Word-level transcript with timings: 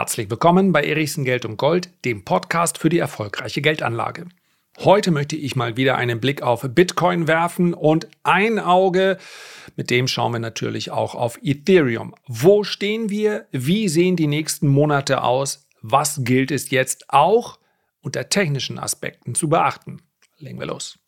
Herzlich 0.00 0.30
willkommen 0.30 0.72
bei 0.72 0.82
Erichsen 0.82 1.26
Geld 1.26 1.44
und 1.44 1.58
Gold, 1.58 1.90
dem 2.06 2.24
Podcast 2.24 2.78
für 2.78 2.88
die 2.88 2.98
erfolgreiche 2.98 3.60
Geldanlage. 3.60 4.24
Heute 4.78 5.10
möchte 5.10 5.36
ich 5.36 5.56
mal 5.56 5.76
wieder 5.76 5.96
einen 5.96 6.20
Blick 6.20 6.40
auf 6.40 6.66
Bitcoin 6.66 7.28
werfen 7.28 7.74
und 7.74 8.08
ein 8.22 8.58
Auge, 8.58 9.18
mit 9.76 9.90
dem 9.90 10.08
schauen 10.08 10.32
wir 10.32 10.38
natürlich 10.38 10.90
auch 10.90 11.14
auf 11.14 11.38
Ethereum. 11.42 12.14
Wo 12.26 12.64
stehen 12.64 13.10
wir? 13.10 13.46
Wie 13.50 13.88
sehen 13.88 14.16
die 14.16 14.26
nächsten 14.26 14.68
Monate 14.68 15.22
aus? 15.22 15.68
Was 15.82 16.24
gilt 16.24 16.50
es 16.50 16.70
jetzt 16.70 17.04
auch 17.10 17.58
unter 18.00 18.30
technischen 18.30 18.78
Aspekten 18.78 19.34
zu 19.34 19.50
beachten? 19.50 20.00
Legen 20.38 20.58
wir 20.58 20.66
los. 20.66 20.98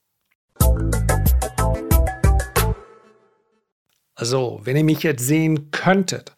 Also, 4.14 4.60
wenn 4.64 4.76
ihr 4.76 4.84
mich 4.84 5.02
jetzt 5.02 5.24
sehen 5.24 5.70
könntet, 5.70 6.34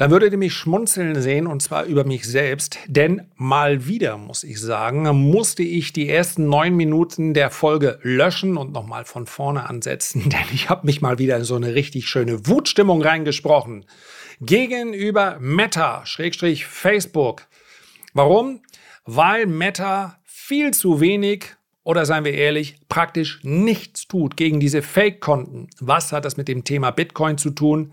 dann 0.00 0.10
würdet 0.10 0.32
ihr 0.32 0.38
mich 0.38 0.54
schmunzeln 0.54 1.20
sehen 1.20 1.46
und 1.46 1.60
zwar 1.60 1.84
über 1.84 2.04
mich 2.04 2.24
selbst, 2.24 2.78
denn 2.86 3.28
mal 3.36 3.86
wieder, 3.86 4.16
muss 4.16 4.44
ich 4.44 4.58
sagen, 4.58 5.02
musste 5.02 5.62
ich 5.62 5.92
die 5.92 6.08
ersten 6.08 6.48
neun 6.48 6.74
Minuten 6.74 7.34
der 7.34 7.50
Folge 7.50 7.98
löschen 8.00 8.56
und 8.56 8.72
nochmal 8.72 9.04
von 9.04 9.26
vorne 9.26 9.68
ansetzen, 9.68 10.22
denn 10.30 10.46
ich 10.54 10.70
habe 10.70 10.86
mich 10.86 11.02
mal 11.02 11.18
wieder 11.18 11.36
in 11.36 11.44
so 11.44 11.54
eine 11.54 11.74
richtig 11.74 12.08
schöne 12.08 12.46
Wutstimmung 12.46 13.02
reingesprochen. 13.02 13.84
Gegenüber 14.40 15.36
Meta, 15.38 16.06
Schrägstrich 16.06 16.64
Facebook. 16.64 17.46
Warum? 18.14 18.62
Weil 19.04 19.44
Meta 19.44 20.18
viel 20.24 20.70
zu 20.70 21.02
wenig 21.02 21.56
oder 21.84 22.06
seien 22.06 22.24
wir 22.24 22.32
ehrlich, 22.32 22.76
praktisch 22.88 23.40
nichts 23.42 24.08
tut 24.08 24.38
gegen 24.38 24.60
diese 24.60 24.80
Fake-Konten. 24.80 25.68
Was 25.78 26.10
hat 26.10 26.24
das 26.24 26.38
mit 26.38 26.48
dem 26.48 26.64
Thema 26.64 26.90
Bitcoin 26.90 27.36
zu 27.36 27.50
tun? 27.50 27.92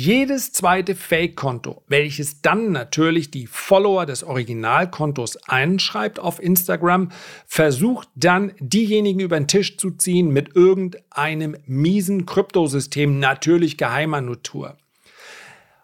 Jedes 0.00 0.52
zweite 0.52 0.94
Fake-Konto, 0.94 1.82
welches 1.88 2.40
dann 2.40 2.70
natürlich 2.70 3.32
die 3.32 3.48
Follower 3.48 4.06
des 4.06 4.22
Originalkontos 4.22 5.36
einschreibt 5.48 6.20
auf 6.20 6.40
Instagram, 6.40 7.10
versucht 7.48 8.08
dann 8.14 8.52
diejenigen 8.60 9.18
über 9.18 9.36
den 9.40 9.48
Tisch 9.48 9.76
zu 9.76 9.90
ziehen 9.90 10.32
mit 10.32 10.54
irgendeinem 10.54 11.56
miesen 11.66 12.26
Kryptosystem, 12.26 13.18
natürlich 13.18 13.76
geheimer 13.76 14.20
Natur. 14.20 14.76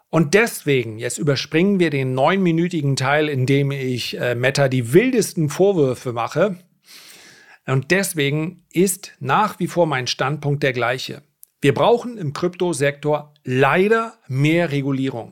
Und 0.09 0.33
deswegen, 0.33 0.97
jetzt 0.97 1.17
überspringen 1.17 1.81
wir 1.81 1.89
den 1.89 2.13
neunminütigen 2.13 2.95
Teil, 2.95 3.27
in 3.27 3.45
dem 3.45 3.69
ich 3.71 4.17
äh, 4.17 4.33
Meta 4.33 4.69
die 4.69 4.93
wildesten 4.93 5.49
Vorwürfe 5.49 6.13
mache. 6.13 6.55
Und 7.67 7.91
deswegen 7.91 8.63
ist 8.71 9.11
nach 9.19 9.59
wie 9.59 9.67
vor 9.67 9.87
mein 9.87 10.07
Standpunkt 10.07 10.63
der 10.63 10.71
gleiche. 10.71 11.21
Wir 11.59 11.73
brauchen 11.73 12.17
im 12.17 12.31
Kryptosektor 12.31 13.34
leider 13.45 14.17
mehr 14.27 14.71
Regulierung. 14.71 15.31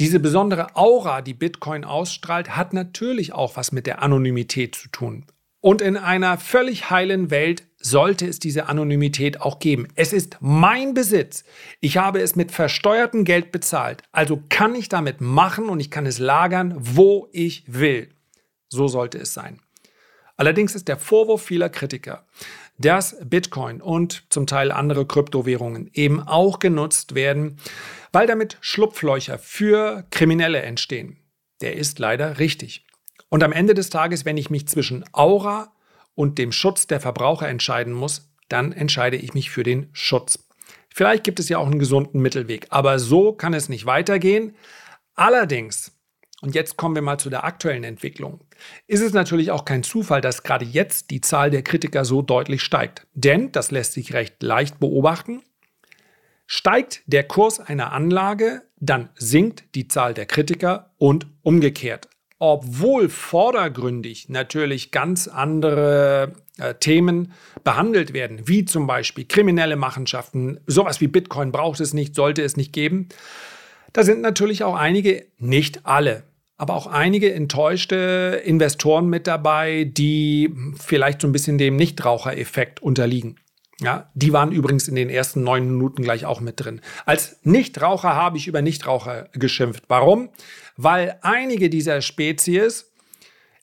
Diese 0.00 0.18
besondere 0.18 0.74
Aura, 0.74 1.22
die 1.22 1.34
Bitcoin 1.34 1.84
ausstrahlt, 1.84 2.56
hat 2.56 2.72
natürlich 2.72 3.32
auch 3.32 3.56
was 3.56 3.70
mit 3.70 3.86
der 3.86 4.02
Anonymität 4.02 4.74
zu 4.74 4.88
tun. 4.88 5.24
Und 5.60 5.80
in 5.80 5.96
einer 5.96 6.36
völlig 6.36 6.90
heilen 6.90 7.30
Welt 7.30 7.62
sollte 7.78 8.26
es 8.26 8.38
diese 8.38 8.68
Anonymität 8.68 9.40
auch 9.40 9.60
geben. 9.60 9.88
Es 9.94 10.12
ist 10.12 10.38
mein 10.40 10.94
Besitz. 10.94 11.44
Ich 11.80 11.96
habe 11.96 12.20
es 12.20 12.34
mit 12.34 12.50
versteuertem 12.50 13.24
Geld 13.24 13.52
bezahlt. 13.52 14.02
Also 14.10 14.42
kann 14.48 14.74
ich 14.74 14.88
damit 14.88 15.20
machen 15.20 15.68
und 15.68 15.80
ich 15.80 15.90
kann 15.90 16.06
es 16.06 16.18
lagern, 16.18 16.74
wo 16.76 17.28
ich 17.32 17.64
will. 17.66 18.10
So 18.68 18.88
sollte 18.88 19.18
es 19.18 19.32
sein. 19.32 19.60
Allerdings 20.36 20.74
ist 20.74 20.88
der 20.88 20.96
Vorwurf 20.96 21.42
vieler 21.42 21.68
Kritiker, 21.68 22.26
dass 22.78 23.16
Bitcoin 23.24 23.80
und 23.80 24.24
zum 24.30 24.46
Teil 24.46 24.72
andere 24.72 25.06
Kryptowährungen 25.06 25.90
eben 25.92 26.20
auch 26.20 26.58
genutzt 26.58 27.14
werden, 27.14 27.58
weil 28.12 28.26
damit 28.26 28.58
Schlupflöcher 28.60 29.38
für 29.38 30.04
Kriminelle 30.10 30.62
entstehen. 30.62 31.18
Der 31.60 31.76
ist 31.76 31.98
leider 31.98 32.38
richtig. 32.38 32.84
Und 33.28 33.42
am 33.42 33.52
Ende 33.52 33.74
des 33.74 33.90
Tages, 33.90 34.24
wenn 34.24 34.36
ich 34.36 34.50
mich 34.50 34.66
zwischen 34.66 35.04
Aura 35.12 35.72
und 36.14 36.38
dem 36.38 36.52
Schutz 36.52 36.86
der 36.86 37.00
Verbraucher 37.00 37.48
entscheiden 37.48 37.92
muss, 37.92 38.28
dann 38.48 38.72
entscheide 38.72 39.16
ich 39.16 39.34
mich 39.34 39.50
für 39.50 39.62
den 39.62 39.88
Schutz. 39.92 40.38
Vielleicht 40.92 41.24
gibt 41.24 41.40
es 41.40 41.48
ja 41.48 41.58
auch 41.58 41.66
einen 41.66 41.78
gesunden 41.78 42.20
Mittelweg, 42.20 42.66
aber 42.70 42.98
so 42.98 43.32
kann 43.32 43.54
es 43.54 43.68
nicht 43.68 43.86
weitergehen. 43.86 44.54
Allerdings 45.14 45.94
und 46.44 46.54
jetzt 46.54 46.76
kommen 46.76 46.94
wir 46.94 47.00
mal 47.00 47.16
zu 47.16 47.30
der 47.30 47.44
aktuellen 47.44 47.84
Entwicklung. 47.84 48.43
Ist 48.86 49.00
es 49.00 49.12
natürlich 49.12 49.50
auch 49.50 49.64
kein 49.64 49.82
Zufall, 49.82 50.20
dass 50.20 50.42
gerade 50.42 50.64
jetzt 50.64 51.10
die 51.10 51.20
Zahl 51.20 51.50
der 51.50 51.62
Kritiker 51.62 52.04
so 52.04 52.22
deutlich 52.22 52.62
steigt. 52.62 53.06
Denn, 53.14 53.52
das 53.52 53.70
lässt 53.70 53.92
sich 53.92 54.12
recht 54.12 54.42
leicht 54.42 54.80
beobachten, 54.80 55.42
steigt 56.46 57.02
der 57.06 57.24
Kurs 57.24 57.60
einer 57.60 57.92
Anlage, 57.92 58.62
dann 58.78 59.08
sinkt 59.14 59.74
die 59.74 59.88
Zahl 59.88 60.14
der 60.14 60.26
Kritiker 60.26 60.90
und 60.98 61.26
umgekehrt. 61.42 62.08
Obwohl 62.38 63.08
vordergründig 63.08 64.28
natürlich 64.28 64.90
ganz 64.90 65.28
andere 65.28 66.34
äh, 66.58 66.74
Themen 66.74 67.32
behandelt 67.62 68.12
werden, 68.12 68.46
wie 68.46 68.64
zum 68.64 68.86
Beispiel 68.86 69.24
kriminelle 69.24 69.76
Machenschaften, 69.76 70.60
sowas 70.66 71.00
wie 71.00 71.06
Bitcoin 71.06 71.52
braucht 71.52 71.80
es 71.80 71.94
nicht, 71.94 72.14
sollte 72.14 72.42
es 72.42 72.56
nicht 72.56 72.72
geben. 72.72 73.08
Da 73.92 74.02
sind 74.02 74.20
natürlich 74.20 74.64
auch 74.64 74.74
einige, 74.74 75.26
nicht 75.38 75.86
alle, 75.86 76.24
aber 76.56 76.74
auch 76.74 76.86
einige 76.86 77.32
enttäuschte 77.32 78.42
Investoren 78.44 79.08
mit 79.08 79.26
dabei, 79.26 79.84
die 79.84 80.54
vielleicht 80.76 81.20
so 81.22 81.28
ein 81.28 81.32
bisschen 81.32 81.58
dem 81.58 81.76
Nichtrauchereffekt 81.76 82.80
unterliegen. 82.80 83.38
Ja, 83.80 84.10
die 84.14 84.32
waren 84.32 84.52
übrigens 84.52 84.86
in 84.86 84.94
den 84.94 85.10
ersten 85.10 85.42
neun 85.42 85.66
Minuten 85.66 86.02
gleich 86.02 86.26
auch 86.26 86.40
mit 86.40 86.64
drin. 86.64 86.80
Als 87.06 87.40
Nichtraucher 87.42 88.14
habe 88.14 88.36
ich 88.36 88.46
über 88.46 88.62
Nichtraucher 88.62 89.28
geschimpft. 89.32 89.84
Warum? 89.88 90.30
Weil 90.76 91.18
einige 91.22 91.68
dieser 91.68 92.00
Spezies 92.00 92.93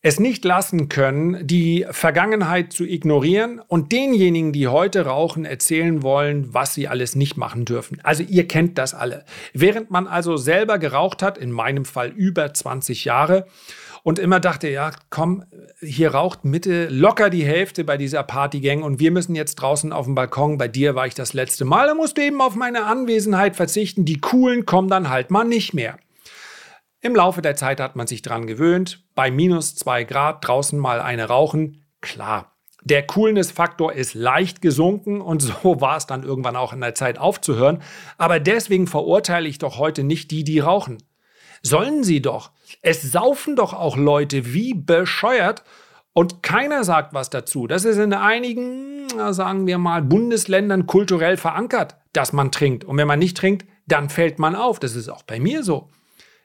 es 0.02 0.20
nicht 0.20 0.44
lassen 0.46 0.90
können, 0.90 1.46
die 1.46 1.86
Vergangenheit 1.92 2.74
zu 2.74 2.86
ignorieren 2.86 3.62
und 3.68 3.92
denjenigen, 3.92 4.52
die 4.52 4.68
heute 4.68 5.06
rauchen, 5.06 5.46
erzählen 5.46 6.02
wollen, 6.02 6.54
was 6.54 6.74
sie 6.74 6.88
alles 6.88 7.16
nicht 7.16 7.38
machen 7.38 7.66
dürfen. 7.66 8.00
Also 8.04 8.24
ihr 8.24 8.48
kennt 8.48 8.80
das 8.80 8.96
alle. 8.96 9.26
Während 9.54 9.92
man 9.92 10.08
also 10.08 10.38
selber 10.38 10.80
geraucht 10.80 11.22
hat, 11.22 11.38
in 11.38 11.52
meinem 11.52 11.86
Fall 11.86 12.10
über 12.10 12.52
20 12.54 13.06
Jahre, 13.06 13.46
und 14.04 14.18
immer 14.18 14.40
dachte, 14.40 14.68
ja, 14.68 14.92
komm, 15.12 15.44
hier 15.80 16.14
raucht 16.14 16.44
Mitte 16.44 16.88
locker 16.90 17.30
die 17.30 17.46
Hälfte 17.46 17.84
bei 17.84 17.98
dieser 17.98 18.24
Partygang 18.24 18.82
und 18.82 19.00
wir 19.00 19.12
müssen 19.12 19.36
jetzt 19.36 19.56
draußen 19.56 19.94
auf 19.94 20.06
dem 20.06 20.16
Balkon. 20.16 20.58
Bei 20.58 20.68
dir 20.68 20.96
war 20.96 21.06
ich 21.06 21.14
das 21.14 21.34
letzte 21.34 21.66
Mal, 21.66 21.88
da 21.88 21.94
musst 21.94 22.18
du 22.18 22.24
eben 22.24 22.42
auf 22.42 22.56
meine 22.56 22.86
Anwesenheit 22.86 23.56
verzichten. 23.56 24.04
Die 24.06 24.20
coolen 24.20 24.66
kommen 24.66 24.90
dann 24.90 25.10
halt 25.10 25.30
mal 25.30 25.44
nicht 25.44 25.76
mehr. 25.76 25.98
Im 27.04 27.16
Laufe 27.16 27.42
der 27.42 27.56
Zeit 27.56 27.80
hat 27.80 27.96
man 27.96 28.06
sich 28.06 28.22
dran 28.22 28.46
gewöhnt. 28.46 29.04
Bei 29.16 29.32
minus 29.32 29.76
zwei 29.76 30.04
Grad 30.04 30.48
draußen 30.48 30.78
mal 30.78 31.02
eine 31.02 31.26
rauchen. 31.26 31.84
Klar. 32.00 32.56
Der 32.84 33.06
Coolness-Faktor 33.08 33.94
ist 33.94 34.14
leicht 34.14 34.62
gesunken 34.62 35.20
und 35.20 35.42
so 35.64 35.82
war 35.82 35.98
es 35.98 36.06
dann 36.06 36.22
irgendwann 36.22 36.56
auch 36.56 36.74
in 36.74 36.82
der 36.82 36.94
Zeit 36.94 37.18
aufzuhören. 37.18 37.82
Aber 38.20 38.40
deswegen 38.40 38.86
verurteile 38.86 39.50
ich 39.50 39.58
doch 39.58 39.80
heute 39.80 40.04
nicht 40.04 40.30
die, 40.30 40.44
die 40.44 40.60
rauchen. 40.60 41.02
Sollen 41.64 42.04
sie 42.04 42.22
doch. 42.22 42.52
Es 42.84 43.02
saufen 43.02 43.56
doch 43.56 43.74
auch 43.74 43.98
Leute 43.98 44.54
wie 44.54 44.76
bescheuert 44.76 45.64
und 46.14 46.44
keiner 46.44 46.84
sagt 46.84 47.16
was 47.16 47.32
dazu. 47.32 47.66
Das 47.66 47.84
ist 47.84 47.98
in 47.98 48.14
einigen, 48.14 49.08
sagen 49.32 49.66
wir 49.66 49.80
mal, 49.80 50.04
Bundesländern 50.04 50.86
kulturell 50.86 51.38
verankert, 51.38 51.98
dass 52.14 52.32
man 52.32 52.52
trinkt. 52.52 52.84
Und 52.84 52.98
wenn 52.98 53.08
man 53.08 53.20
nicht 53.20 53.38
trinkt, 53.38 53.66
dann 53.88 54.10
fällt 54.10 54.38
man 54.38 54.56
auf. 54.56 54.80
Das 54.80 54.96
ist 54.96 55.10
auch 55.10 55.24
bei 55.24 55.40
mir 55.40 55.64
so. 55.64 55.90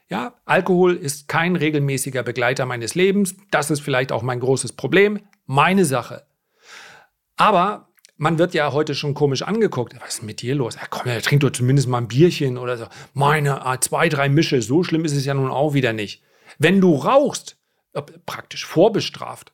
Ja, 0.09 0.34
Alkohol 0.44 0.94
ist 0.94 1.27
kein 1.27 1.56
regelmäßiger 1.56 2.22
Begleiter 2.22 2.65
meines 2.65 2.94
Lebens. 2.94 3.37
Das 3.50 3.71
ist 3.71 3.81
vielleicht 3.81 4.12
auch 4.12 4.22
mein 4.22 4.41
großes 4.41 4.72
Problem. 4.72 5.21
Meine 5.47 5.84
Sache. 5.84 6.27
Aber 7.37 7.89
man 8.16 8.39
wird 8.39 8.55
ja 8.55 8.72
heute 8.72 8.95
schon 8.95 9.15
komisch 9.15 9.43
angeguckt. 9.43 9.95
Was 10.00 10.16
ist 10.16 10.22
mit 10.22 10.43
dir 10.43 10.55
los? 10.55 10.77
Ja, 10.77 10.83
komm, 10.89 11.11
ja, 11.11 11.21
trink 11.21 11.41
doch 11.41 11.50
zumindest 11.50 11.89
mal 11.89 11.99
ein 11.99 12.09
Bierchen 12.09 12.56
oder 12.56 12.77
so. 12.77 12.87
Meine, 13.15 13.66
ah, 13.66 13.80
zwei, 13.80 14.09
drei 14.09 14.28
Mische. 14.28 14.63
So 14.63 14.84
schlimm 14.84 15.04
ist 15.04 15.15
es 15.15 15.25
ja 15.25 15.34
nun 15.34 15.51
auch 15.51 15.75
wieder 15.75 15.92
nicht. 15.92 16.22
Wenn 16.59 16.80
du 16.80 16.95
rauchst, 16.95 17.59
praktisch 18.27 18.65
vorbestraft. 18.65 19.53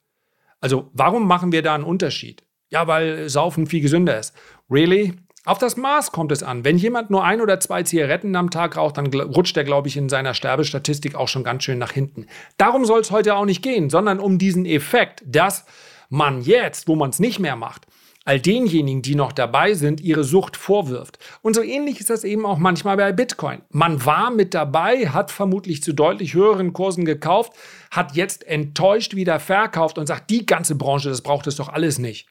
Also, 0.61 0.91
warum 0.93 1.27
machen 1.27 1.53
wir 1.53 1.63
da 1.63 1.75
einen 1.75 1.85
Unterschied? 1.85 2.45
Ja, 2.71 2.87
weil 2.87 3.29
Saufen 3.29 3.67
viel 3.67 3.81
gesünder 3.81 4.19
ist. 4.19 4.35
Really? 4.71 5.15
Auf 5.45 5.59
das 5.59 5.77
Maß 5.77 6.13
kommt 6.13 6.31
es 6.31 6.45
an. 6.45 6.65
Wenn 6.65 6.79
jemand 6.79 7.11
nur 7.11 7.25
ein 7.25 7.41
oder 7.41 7.59
zwei 7.59 7.83
Zigaretten 7.83 8.37
am 8.37 8.51
Tag 8.51 8.77
raucht, 8.77 8.97
dann 8.97 9.13
rutscht 9.13 9.57
er, 9.57 9.65
glaube 9.65 9.89
ich, 9.89 9.97
in 9.97 10.09
seiner 10.09 10.35
Sterbestatistik 10.35 11.17
auch 11.17 11.27
schon 11.27 11.43
ganz 11.43 11.65
schön 11.65 11.79
nach 11.79 11.91
hinten. 11.91 12.27
Darum 12.59 12.85
soll 12.85 13.01
es 13.01 13.11
heute 13.11 13.35
auch 13.35 13.45
nicht 13.45 13.61
gehen, 13.61 13.91
sondern 13.91 14.21
um 14.21 14.39
diesen 14.39 14.67
Effekt, 14.67 15.25
dass 15.27 15.65
man 16.09 16.43
jetzt, 16.43 16.87
wo 16.87 16.95
man 16.95 17.11
es 17.11 17.19
nicht 17.19 17.41
mehr 17.41 17.57
macht, 17.57 17.87
all 18.25 18.39
denjenigen, 18.39 19.03
die 19.03 19.17
noch 19.17 19.33
dabei 19.33 19.75
sind, 19.75 20.01
ihre 20.01 20.23
Sucht 20.23 20.57
vorwirft. 20.57 21.19
Und 21.41 21.55
so 21.55 21.63
ähnlich 21.63 21.99
ist 21.99 22.11
das 22.11 22.23
eben 22.23 22.47
auch 22.47 22.59
manchmal 22.59 22.97
bei 22.97 23.11
Bitcoin. 23.11 23.63
Man 23.71 24.05
war 24.07 24.31
mit 24.31 24.55
dabei, 24.55 25.09
hat 25.09 25.33
vermutlich 25.33 25.83
zu 25.83 25.93
deutlich 25.93 26.35
höheren 26.35 26.73
Kursen 26.73 27.05
gekauft, 27.05 27.53
hat 27.91 28.15
jetzt 28.15 28.47
enttäuscht 28.47 29.17
wieder 29.17 29.41
verkauft 29.41 29.99
und 29.99 30.07
sagt, 30.07 30.31
die 30.31 30.47
ganze 30.47 30.77
Branche, 30.77 31.09
das 31.09 31.23
braucht 31.23 31.49
es 31.49 31.57
doch 31.57 31.69
alles 31.69 31.99
nicht. 31.99 32.29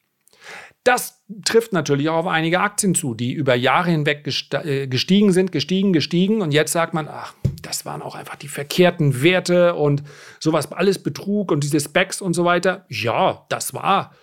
Das 0.83 1.21
trifft 1.45 1.73
natürlich 1.73 2.09
auch 2.09 2.17
auf 2.17 2.27
einige 2.27 2.59
Aktien 2.59 2.95
zu, 2.95 3.13
die 3.13 3.33
über 3.33 3.53
Jahre 3.53 3.91
hinweg 3.91 4.27
äh, 4.53 4.87
gestiegen 4.87 5.31
sind, 5.31 5.51
gestiegen, 5.51 5.93
gestiegen 5.93 6.41
und 6.41 6.51
jetzt 6.51 6.71
sagt 6.71 6.95
man, 6.95 7.07
ach, 7.07 7.35
das 7.61 7.85
waren 7.85 8.01
auch 8.01 8.15
einfach 8.15 8.35
die 8.35 8.47
verkehrten 8.47 9.21
Werte 9.21 9.75
und 9.75 10.01
sowas, 10.39 10.71
alles 10.71 10.97
Betrug 11.03 11.51
und 11.51 11.63
diese 11.63 11.79
Specs 11.79 12.19
und 12.19 12.33
so 12.33 12.45
weiter. 12.45 12.85
Ja, 12.89 13.45
das 13.49 13.75
war 13.75 14.15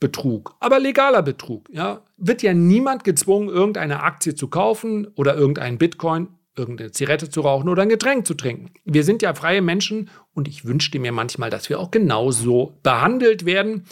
Betrug, 0.00 0.56
aber 0.58 0.80
legaler 0.80 1.22
Betrug. 1.22 1.68
Ja, 1.70 2.02
wird 2.16 2.42
ja 2.42 2.54
niemand 2.54 3.04
gezwungen, 3.04 3.48
irgendeine 3.48 4.02
Aktie 4.02 4.34
zu 4.34 4.48
kaufen 4.48 5.06
oder 5.14 5.36
irgendeinen 5.36 5.78
Bitcoin, 5.78 6.28
irgendeine 6.56 6.90
Zigarette 6.90 7.30
zu 7.30 7.42
rauchen 7.42 7.68
oder 7.68 7.82
ein 7.82 7.88
Getränk 7.88 8.26
zu 8.26 8.34
trinken. 8.34 8.72
Wir 8.84 9.04
sind 9.04 9.22
ja 9.22 9.32
freie 9.34 9.62
Menschen 9.62 10.10
und 10.34 10.48
ich 10.48 10.64
wünschte 10.64 10.98
mir 10.98 11.12
manchmal, 11.12 11.50
dass 11.50 11.68
wir 11.68 11.78
auch 11.78 11.92
genauso 11.92 12.78
behandelt 12.82 13.44
werden 13.44 13.84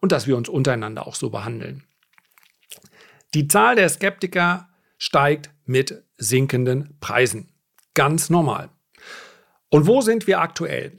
und 0.00 0.12
dass 0.12 0.26
wir 0.26 0.36
uns 0.36 0.48
untereinander 0.48 1.06
auch 1.06 1.14
so 1.14 1.30
behandeln. 1.30 1.84
Die 3.34 3.48
Zahl 3.48 3.76
der 3.76 3.88
Skeptiker 3.88 4.68
steigt 4.98 5.50
mit 5.64 6.02
sinkenden 6.18 6.96
Preisen. 7.00 7.52
Ganz 7.94 8.30
normal. 8.30 8.70
Und 9.68 9.86
wo 9.86 10.00
sind 10.00 10.26
wir 10.26 10.40
aktuell? 10.40 10.92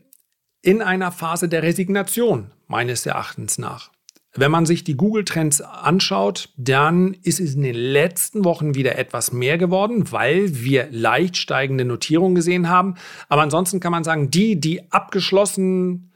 In 0.61 0.81
einer 0.81 1.11
Phase 1.11 1.49
der 1.49 1.63
Resignation, 1.63 2.51
meines 2.67 3.05
Erachtens 3.05 3.57
nach. 3.57 3.91
Wenn 4.33 4.51
man 4.51 4.65
sich 4.65 4.85
die 4.85 4.95
Google-Trends 4.95 5.59
anschaut, 5.59 6.49
dann 6.55 7.15
ist 7.21 7.41
es 7.41 7.55
in 7.55 7.63
den 7.63 7.75
letzten 7.75 8.45
Wochen 8.45 8.75
wieder 8.75 8.97
etwas 8.97 9.33
mehr 9.33 9.57
geworden, 9.57 10.09
weil 10.11 10.63
wir 10.63 10.87
leicht 10.89 11.35
steigende 11.35 11.83
Notierungen 11.83 12.35
gesehen 12.35 12.69
haben. 12.69 12.95
Aber 13.27 13.41
ansonsten 13.41 13.81
kann 13.81 13.91
man 13.91 14.05
sagen, 14.05 14.31
die, 14.31 14.57
die 14.57 14.89
abgeschlossen, 14.89 16.13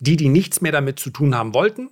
die, 0.00 0.16
die 0.16 0.28
nichts 0.28 0.60
mehr 0.60 0.72
damit 0.72 0.98
zu 0.98 1.10
tun 1.10 1.36
haben 1.36 1.54
wollten, 1.54 1.88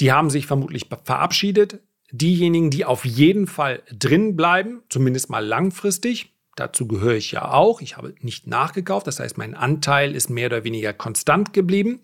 die 0.00 0.12
haben 0.12 0.30
sich 0.30 0.46
vermutlich 0.46 0.86
verabschiedet 1.04 1.80
diejenigen, 2.14 2.70
die 2.70 2.84
auf 2.84 3.04
jeden 3.04 3.46
Fall 3.46 3.82
drin 3.92 4.36
bleiben, 4.36 4.82
zumindest 4.88 5.30
mal 5.30 5.44
langfristig, 5.44 6.32
dazu 6.56 6.86
gehöre 6.86 7.16
ich 7.16 7.32
ja 7.32 7.50
auch, 7.50 7.80
ich 7.80 7.96
habe 7.96 8.14
nicht 8.20 8.46
nachgekauft, 8.46 9.06
das 9.06 9.18
heißt, 9.18 9.36
mein 9.36 9.54
Anteil 9.54 10.14
ist 10.14 10.30
mehr 10.30 10.46
oder 10.46 10.64
weniger 10.64 10.92
konstant 10.92 11.52
geblieben, 11.52 12.00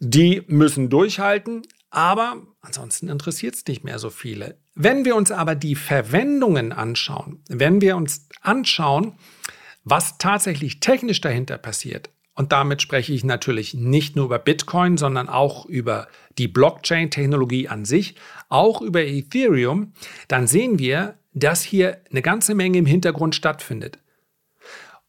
die 0.00 0.42
müssen 0.48 0.90
durchhalten, 0.90 1.62
aber 1.90 2.42
ansonsten 2.60 3.08
interessiert 3.08 3.54
es 3.54 3.66
nicht 3.66 3.84
mehr 3.84 3.98
so 3.98 4.10
viele. 4.10 4.56
Wenn 4.74 5.04
wir 5.04 5.14
uns 5.14 5.30
aber 5.30 5.54
die 5.54 5.76
Verwendungen 5.76 6.72
anschauen, 6.72 7.44
wenn 7.48 7.80
wir 7.80 7.96
uns 7.96 8.28
anschauen, 8.40 9.14
was 9.84 10.18
tatsächlich 10.18 10.80
technisch 10.80 11.20
dahinter 11.20 11.58
passiert, 11.58 12.10
und 12.40 12.52
damit 12.52 12.80
spreche 12.80 13.12
ich 13.12 13.22
natürlich 13.22 13.74
nicht 13.74 14.16
nur 14.16 14.24
über 14.24 14.38
Bitcoin, 14.38 14.96
sondern 14.96 15.28
auch 15.28 15.66
über 15.66 16.08
die 16.38 16.48
Blockchain-Technologie 16.48 17.68
an 17.68 17.84
sich, 17.84 18.14
auch 18.48 18.80
über 18.80 19.04
Ethereum, 19.04 19.92
dann 20.26 20.46
sehen 20.46 20.78
wir, 20.78 21.18
dass 21.34 21.62
hier 21.62 21.98
eine 22.10 22.22
ganze 22.22 22.54
Menge 22.54 22.78
im 22.78 22.86
Hintergrund 22.86 23.34
stattfindet. 23.34 23.98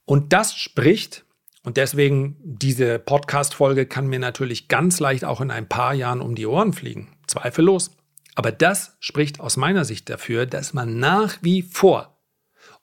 Und 0.04 0.34
das 0.34 0.54
spricht, 0.58 1.24
und 1.64 1.78
deswegen 1.78 2.36
diese 2.44 3.00
Podcast-Folge 3.00 3.86
kann 3.86 4.08
mir 4.08 4.20
natürlich 4.20 4.68
ganz 4.68 5.00
leicht 5.00 5.24
auch 5.24 5.40
in 5.40 5.52
ein 5.52 5.70
paar 5.70 5.94
Jahren 5.94 6.20
um 6.20 6.36
die 6.36 6.48
Ohren 6.48 6.74
fliegen, 6.74 7.16
zweifellos. 7.28 7.92
Aber 8.36 8.52
das 8.52 8.98
spricht 9.00 9.40
aus 9.40 9.56
meiner 9.56 9.86
Sicht 9.86 10.10
dafür, 10.10 10.46
dass 10.46 10.74
man 10.74 11.00
nach 11.00 11.38
wie 11.42 11.62
vor 11.62 12.18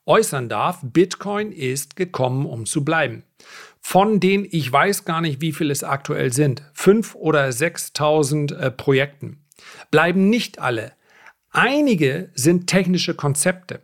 äußern 0.07 0.49
darf, 0.49 0.79
Bitcoin 0.81 1.51
ist 1.51 1.95
gekommen, 1.95 2.47
um 2.47 2.65
zu 2.65 2.83
bleiben 2.83 3.21
von 3.81 4.19
den, 4.19 4.47
ich 4.49 4.71
weiß 4.71 5.05
gar 5.05 5.21
nicht, 5.21 5.41
wie 5.41 5.51
viele 5.51 5.71
es 5.71 5.83
aktuell 5.83 6.33
sind, 6.33 6.63
5.000 6.75 7.15
oder 7.15 7.47
6.000 7.47 8.55
äh, 8.55 8.71
Projekten, 8.71 9.45
bleiben 9.91 10.29
nicht 10.29 10.59
alle. 10.59 10.93
Einige 11.51 12.29
sind 12.35 12.67
technische 12.67 13.15
Konzepte. 13.15 13.81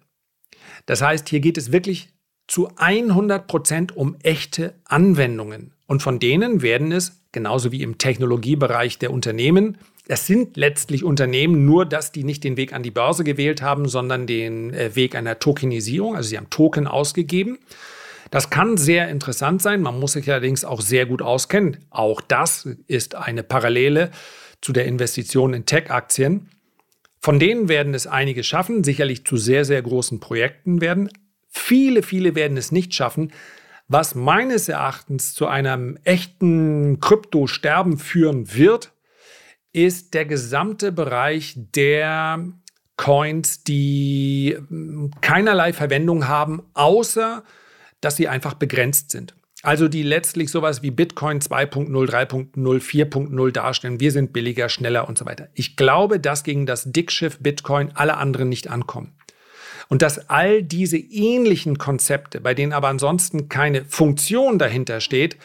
Das 0.85 1.01
heißt, 1.01 1.29
hier 1.29 1.39
geht 1.39 1.57
es 1.57 1.71
wirklich 1.71 2.09
zu 2.47 2.69
100 2.75 3.47
Prozent 3.47 3.97
um 3.97 4.17
echte 4.21 4.75
Anwendungen. 4.85 5.73
Und 5.87 6.03
von 6.03 6.19
denen 6.19 6.61
werden 6.61 6.91
es, 6.91 7.23
genauso 7.31 7.71
wie 7.71 7.81
im 7.81 7.97
Technologiebereich 7.97 8.99
der 8.99 9.11
Unternehmen, 9.11 9.77
es 10.07 10.27
sind 10.27 10.55
letztlich 10.55 11.03
Unternehmen, 11.03 11.65
nur 11.65 11.85
dass 11.85 12.11
die 12.11 12.23
nicht 12.23 12.43
den 12.43 12.57
Weg 12.57 12.73
an 12.73 12.83
die 12.83 12.91
Börse 12.91 13.23
gewählt 13.23 13.63
haben, 13.63 13.87
sondern 13.87 14.27
den 14.27 14.71
äh, 14.73 14.95
Weg 14.95 15.15
einer 15.15 15.39
Tokenisierung. 15.39 16.15
Also 16.15 16.29
sie 16.29 16.37
haben 16.37 16.51
Token 16.51 16.85
ausgegeben 16.85 17.57
das 18.35 18.49
kann 18.49 18.75
sehr 18.75 19.07
interessant 19.07 19.61
sein, 19.61 19.81
man 19.81 19.97
muss 19.97 20.11
sich 20.11 20.29
allerdings 20.29 20.65
auch 20.65 20.81
sehr 20.81 21.05
gut 21.05 21.21
auskennen. 21.21 21.85
Auch 21.89 22.19
das 22.19 22.67
ist 22.85 23.15
eine 23.15 23.43
Parallele 23.43 24.11
zu 24.59 24.73
der 24.73 24.87
Investition 24.87 25.53
in 25.53 25.65
Tech-Aktien. 25.65 26.49
Von 27.21 27.39
denen 27.39 27.69
werden 27.69 27.93
es 27.93 28.07
einige 28.07 28.43
schaffen, 28.43 28.83
sicherlich 28.83 29.25
zu 29.25 29.37
sehr, 29.37 29.63
sehr 29.63 29.81
großen 29.81 30.19
Projekten 30.19 30.81
werden. 30.81 31.09
Viele, 31.47 32.03
viele 32.03 32.35
werden 32.35 32.57
es 32.57 32.73
nicht 32.73 32.93
schaffen, 32.93 33.31
was 33.87 34.15
meines 34.15 34.67
Erachtens 34.67 35.33
zu 35.33 35.47
einem 35.47 35.97
echten 36.03 36.99
Kryptosterben 36.99 37.97
führen 37.97 38.53
wird, 38.53 38.91
ist 39.71 40.13
der 40.13 40.25
gesamte 40.25 40.91
Bereich 40.91 41.53
der 41.55 42.45
Coins, 42.97 43.63
die 43.63 44.57
keinerlei 45.21 45.71
Verwendung 45.71 46.27
haben, 46.27 46.63
außer 46.73 47.45
dass 48.05 48.15
sie 48.15 48.27
einfach 48.27 48.53
begrenzt 48.53 49.11
sind. 49.11 49.33
Also 49.63 49.87
die 49.87 50.03
letztlich 50.03 50.51
sowas 50.51 50.83
wie 50.83 50.91
Bitcoin 50.91 51.39
2.0, 51.39 51.89
3.0, 51.89 52.53
4.0 52.55 53.51
darstellen. 53.51 53.99
Wir 53.99 54.11
sind 54.11 54.31
billiger, 54.31 54.69
schneller 54.69 55.09
und 55.09 55.17
so 55.17 55.25
weiter. 55.25 55.47
Ich 55.55 55.75
glaube, 55.75 56.19
dass 56.19 56.43
gegen 56.43 56.67
das 56.67 56.91
Dickschiff 56.91 57.39
Bitcoin 57.39 57.89
alle 57.95 58.17
anderen 58.17 58.47
nicht 58.47 58.69
ankommen. 58.69 59.15
Und 59.87 60.03
dass 60.03 60.29
all 60.29 60.61
diese 60.61 60.97
ähnlichen 60.97 61.79
Konzepte, 61.79 62.41
bei 62.41 62.53
denen 62.53 62.73
aber 62.73 62.89
ansonsten 62.89 63.49
keine 63.49 63.85
Funktion 63.85 64.59
dahinter 64.59 65.01
steht, 65.01 65.37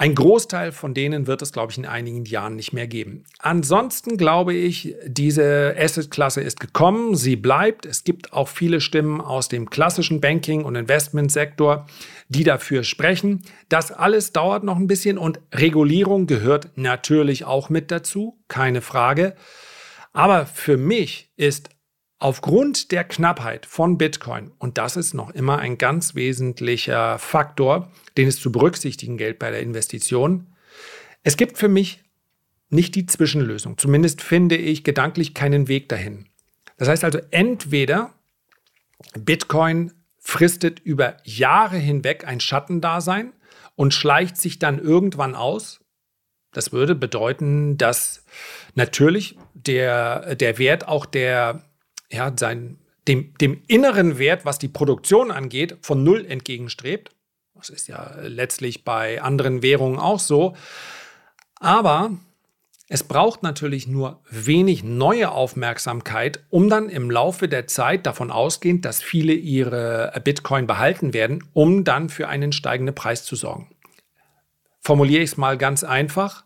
ein 0.00 0.14
Großteil 0.14 0.72
von 0.72 0.94
denen 0.94 1.26
wird 1.26 1.42
es, 1.42 1.52
glaube 1.52 1.72
ich, 1.72 1.76
in 1.76 1.84
einigen 1.84 2.24
Jahren 2.24 2.56
nicht 2.56 2.72
mehr 2.72 2.86
geben. 2.86 3.24
Ansonsten 3.38 4.16
glaube 4.16 4.54
ich, 4.54 4.94
diese 5.06 5.74
Asset-Klasse 5.78 6.40
ist 6.40 6.58
gekommen, 6.58 7.16
sie 7.16 7.36
bleibt. 7.36 7.84
Es 7.84 8.02
gibt 8.02 8.32
auch 8.32 8.48
viele 8.48 8.80
Stimmen 8.80 9.20
aus 9.20 9.48
dem 9.50 9.68
klassischen 9.68 10.22
Banking- 10.22 10.64
und 10.64 10.74
Investmentsektor, 10.74 11.86
die 12.30 12.44
dafür 12.44 12.82
sprechen. 12.82 13.42
Das 13.68 13.92
alles 13.92 14.32
dauert 14.32 14.64
noch 14.64 14.76
ein 14.76 14.86
bisschen 14.86 15.18
und 15.18 15.38
Regulierung 15.52 16.26
gehört 16.26 16.70
natürlich 16.76 17.44
auch 17.44 17.68
mit 17.68 17.90
dazu, 17.90 18.42
keine 18.48 18.80
Frage. 18.80 19.34
Aber 20.14 20.46
für 20.46 20.78
mich 20.78 21.30
ist 21.36 21.68
aufgrund 22.20 22.92
der 22.92 23.02
Knappheit 23.04 23.66
von 23.66 23.98
Bitcoin, 23.98 24.52
und 24.58 24.78
das 24.78 24.96
ist 24.96 25.14
noch 25.14 25.30
immer 25.30 25.58
ein 25.58 25.78
ganz 25.78 26.14
wesentlicher 26.14 27.18
Faktor, 27.18 27.90
den 28.16 28.28
es 28.28 28.40
zu 28.40 28.52
berücksichtigen 28.52 29.16
gilt 29.16 29.38
bei 29.38 29.50
der 29.50 29.60
Investition. 29.60 30.46
Es 31.22 31.36
gibt 31.36 31.58
für 31.58 31.68
mich 31.68 32.04
nicht 32.68 32.94
die 32.94 33.06
Zwischenlösung. 33.06 33.78
Zumindest 33.78 34.22
finde 34.22 34.56
ich 34.56 34.84
gedanklich 34.84 35.34
keinen 35.34 35.66
Weg 35.66 35.88
dahin. 35.88 36.26
Das 36.76 36.88
heißt 36.88 37.04
also, 37.04 37.18
entweder 37.30 38.14
Bitcoin 39.18 39.92
fristet 40.18 40.78
über 40.78 41.16
Jahre 41.24 41.78
hinweg 41.78 42.26
ein 42.26 42.40
Schattendasein 42.40 43.32
und 43.74 43.94
schleicht 43.94 44.36
sich 44.36 44.58
dann 44.58 44.78
irgendwann 44.78 45.34
aus. 45.34 45.80
Das 46.52 46.72
würde 46.72 46.94
bedeuten, 46.94 47.78
dass 47.78 48.24
natürlich 48.74 49.38
der, 49.54 50.34
der 50.36 50.58
Wert 50.58 50.86
auch 50.86 51.06
der, 51.06 51.64
ja, 52.10 52.32
sein, 52.38 52.78
dem, 53.08 53.34
dem 53.40 53.62
inneren 53.66 54.18
Wert, 54.18 54.44
was 54.44 54.58
die 54.58 54.68
Produktion 54.68 55.30
angeht, 55.30 55.78
von 55.82 56.02
Null 56.02 56.26
entgegenstrebt. 56.26 57.10
Das 57.54 57.70
ist 57.70 57.88
ja 57.88 58.16
letztlich 58.22 58.84
bei 58.84 59.20
anderen 59.20 59.62
Währungen 59.62 59.98
auch 59.98 60.18
so. 60.18 60.54
Aber 61.56 62.12
es 62.88 63.04
braucht 63.04 63.44
natürlich 63.44 63.86
nur 63.86 64.20
wenig 64.28 64.82
neue 64.82 65.30
Aufmerksamkeit, 65.30 66.40
um 66.50 66.68
dann 66.68 66.88
im 66.88 67.08
Laufe 67.08 67.46
der 67.46 67.68
Zeit 67.68 68.04
davon 68.04 68.32
ausgehend, 68.32 68.84
dass 68.84 69.00
viele 69.00 69.32
ihre 69.32 70.12
Bitcoin 70.24 70.66
behalten 70.66 71.14
werden, 71.14 71.44
um 71.52 71.84
dann 71.84 72.08
für 72.08 72.26
einen 72.26 72.50
steigenden 72.50 72.94
Preis 72.94 73.24
zu 73.24 73.36
sorgen. 73.36 73.70
Formuliere 74.80 75.22
ich 75.22 75.30
es 75.30 75.36
mal 75.36 75.56
ganz 75.56 75.84
einfach. 75.84 76.44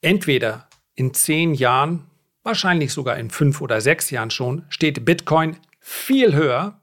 Entweder 0.00 0.66
in 0.94 1.12
zehn 1.12 1.52
Jahren, 1.52 2.06
wahrscheinlich 2.44 2.92
sogar 2.92 3.18
in 3.18 3.30
fünf 3.30 3.60
oder 3.60 3.80
sechs 3.80 4.10
Jahren 4.10 4.30
schon, 4.30 4.64
steht 4.68 5.04
Bitcoin 5.04 5.56
viel 5.80 6.34
höher 6.34 6.80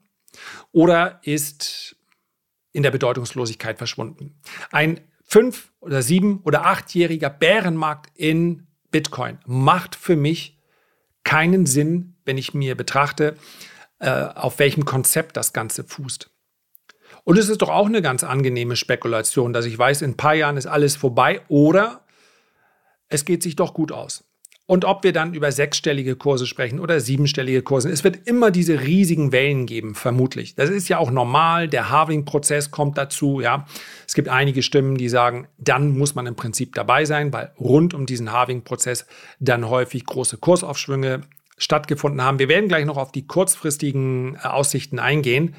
oder 0.72 1.22
ist 1.24 1.96
in 2.74 2.84
der 2.84 2.92
Bedeutungslosigkeit 2.92 3.78
verschwunden. 3.78 4.40
Ein 4.72 5.00
fünf- 5.24 5.72
oder 5.80 6.02
sieben- 6.02 6.42
oder 6.44 6.66
achtjähriger 6.66 7.30
Bärenmarkt 7.30 8.12
in 8.16 8.68
Bitcoin 8.92 9.40
macht 9.46 9.96
für 9.96 10.16
mich 10.16 10.60
keinen 11.24 11.66
Sinn, 11.66 12.16
wenn 12.26 12.38
ich 12.38 12.54
mir 12.54 12.76
betrachte, 12.76 13.38
äh, 14.00 14.10
auf 14.10 14.60
welchem 14.60 14.86
Konzept 14.86 15.38
das 15.38 15.54
Ganze 15.54 15.84
fußt. 15.84 16.30
Und 17.24 17.38
es 17.38 17.50
ist 17.50 17.62
doch 17.62 17.70
auch 17.70 17.86
eine 17.86 18.02
ganz 18.02 18.24
angenehme 18.24 18.76
Spekulation, 18.76 19.54
dass 19.54 19.66
ich 19.66 19.78
weiß, 19.78 20.02
in 20.02 20.12
ein 20.12 20.18
paar 20.18 20.34
Jahren 20.34 20.58
ist 20.58 20.66
alles 20.66 20.96
vorbei 20.96 21.42
oder 21.48 22.06
es 23.10 23.26
geht 23.26 23.44
sich 23.44 23.56
doch 23.56 23.74
gut 23.74 23.92
aus. 23.92 24.24
Und 24.72 24.86
ob 24.86 25.04
wir 25.04 25.12
dann 25.12 25.34
über 25.34 25.52
sechsstellige 25.52 26.16
Kurse 26.16 26.48
sprechen 26.48 26.80
oder 26.80 27.02
siebenstellige 27.02 27.62
Kurse, 27.62 27.90
es 27.90 28.06
wird 28.06 28.26
immer 28.26 28.52
diese 28.52 28.80
riesigen 28.80 29.34
Wellen 29.34 29.66
geben, 29.66 29.96
vermutlich. 29.96 30.56
Das 30.56 30.70
ist 30.70 30.88
ja 30.88 30.98
auch 30.98 31.12
normal. 31.12 31.68
Der 31.68 31.90
Halving-Prozess 31.90 32.72
kommt 32.72 32.98
dazu. 32.98 33.42
Ja, 33.42 33.66
es 34.08 34.14
gibt 34.14 34.30
einige 34.30 34.64
Stimmen, 34.64 34.96
die 34.96 35.10
sagen, 35.10 35.50
dann 35.58 35.98
muss 35.98 36.16
man 36.16 36.26
im 36.26 36.38
Prinzip 36.38 36.74
dabei 36.74 37.04
sein, 37.04 37.34
weil 37.34 37.52
rund 37.60 37.94
um 37.94 38.06
diesen 38.06 38.32
Halving-Prozess 38.32 39.08
dann 39.42 39.68
häufig 39.68 40.06
große 40.06 40.38
Kursaufschwünge 40.38 41.24
stattgefunden 41.58 42.22
haben. 42.22 42.40
Wir 42.40 42.48
werden 42.48 42.70
gleich 42.70 42.86
noch 42.86 42.96
auf 42.96 43.12
die 43.12 43.28
kurzfristigen 43.28 44.36
äh, 44.36 44.48
Aussichten 44.48 45.00
eingehen. 45.00 45.54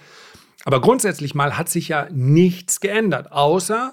Aber 0.64 0.80
grundsätzlich 0.80 1.34
mal 1.34 1.58
hat 1.58 1.68
sich 1.68 1.88
ja 1.88 2.08
nichts 2.10 2.80
geändert, 2.80 3.30
außer 3.30 3.92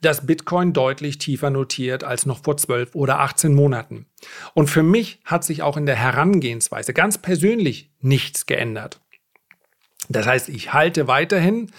dass 0.00 0.26
Bitcoin 0.26 0.72
deutlich 0.72 1.18
tiefer 1.18 1.50
notiert 1.50 2.04
als 2.04 2.26
noch 2.26 2.42
vor 2.42 2.56
12 2.56 2.94
oder 2.94 3.20
18 3.20 3.54
Monaten. 3.54 4.06
Und 4.54 4.68
für 4.68 4.82
mich 4.82 5.20
hat 5.24 5.44
sich 5.44 5.62
auch 5.62 5.76
in 5.76 5.86
der 5.86 5.96
Herangehensweise 5.96 6.94
ganz 6.94 7.18
persönlich 7.18 7.90
nichts 8.00 8.46
geändert. 8.46 9.00
Das 10.08 10.26
heißt, 10.26 10.48
ich 10.48 10.72
halte 10.72 11.06
weiterhin, 11.06 11.70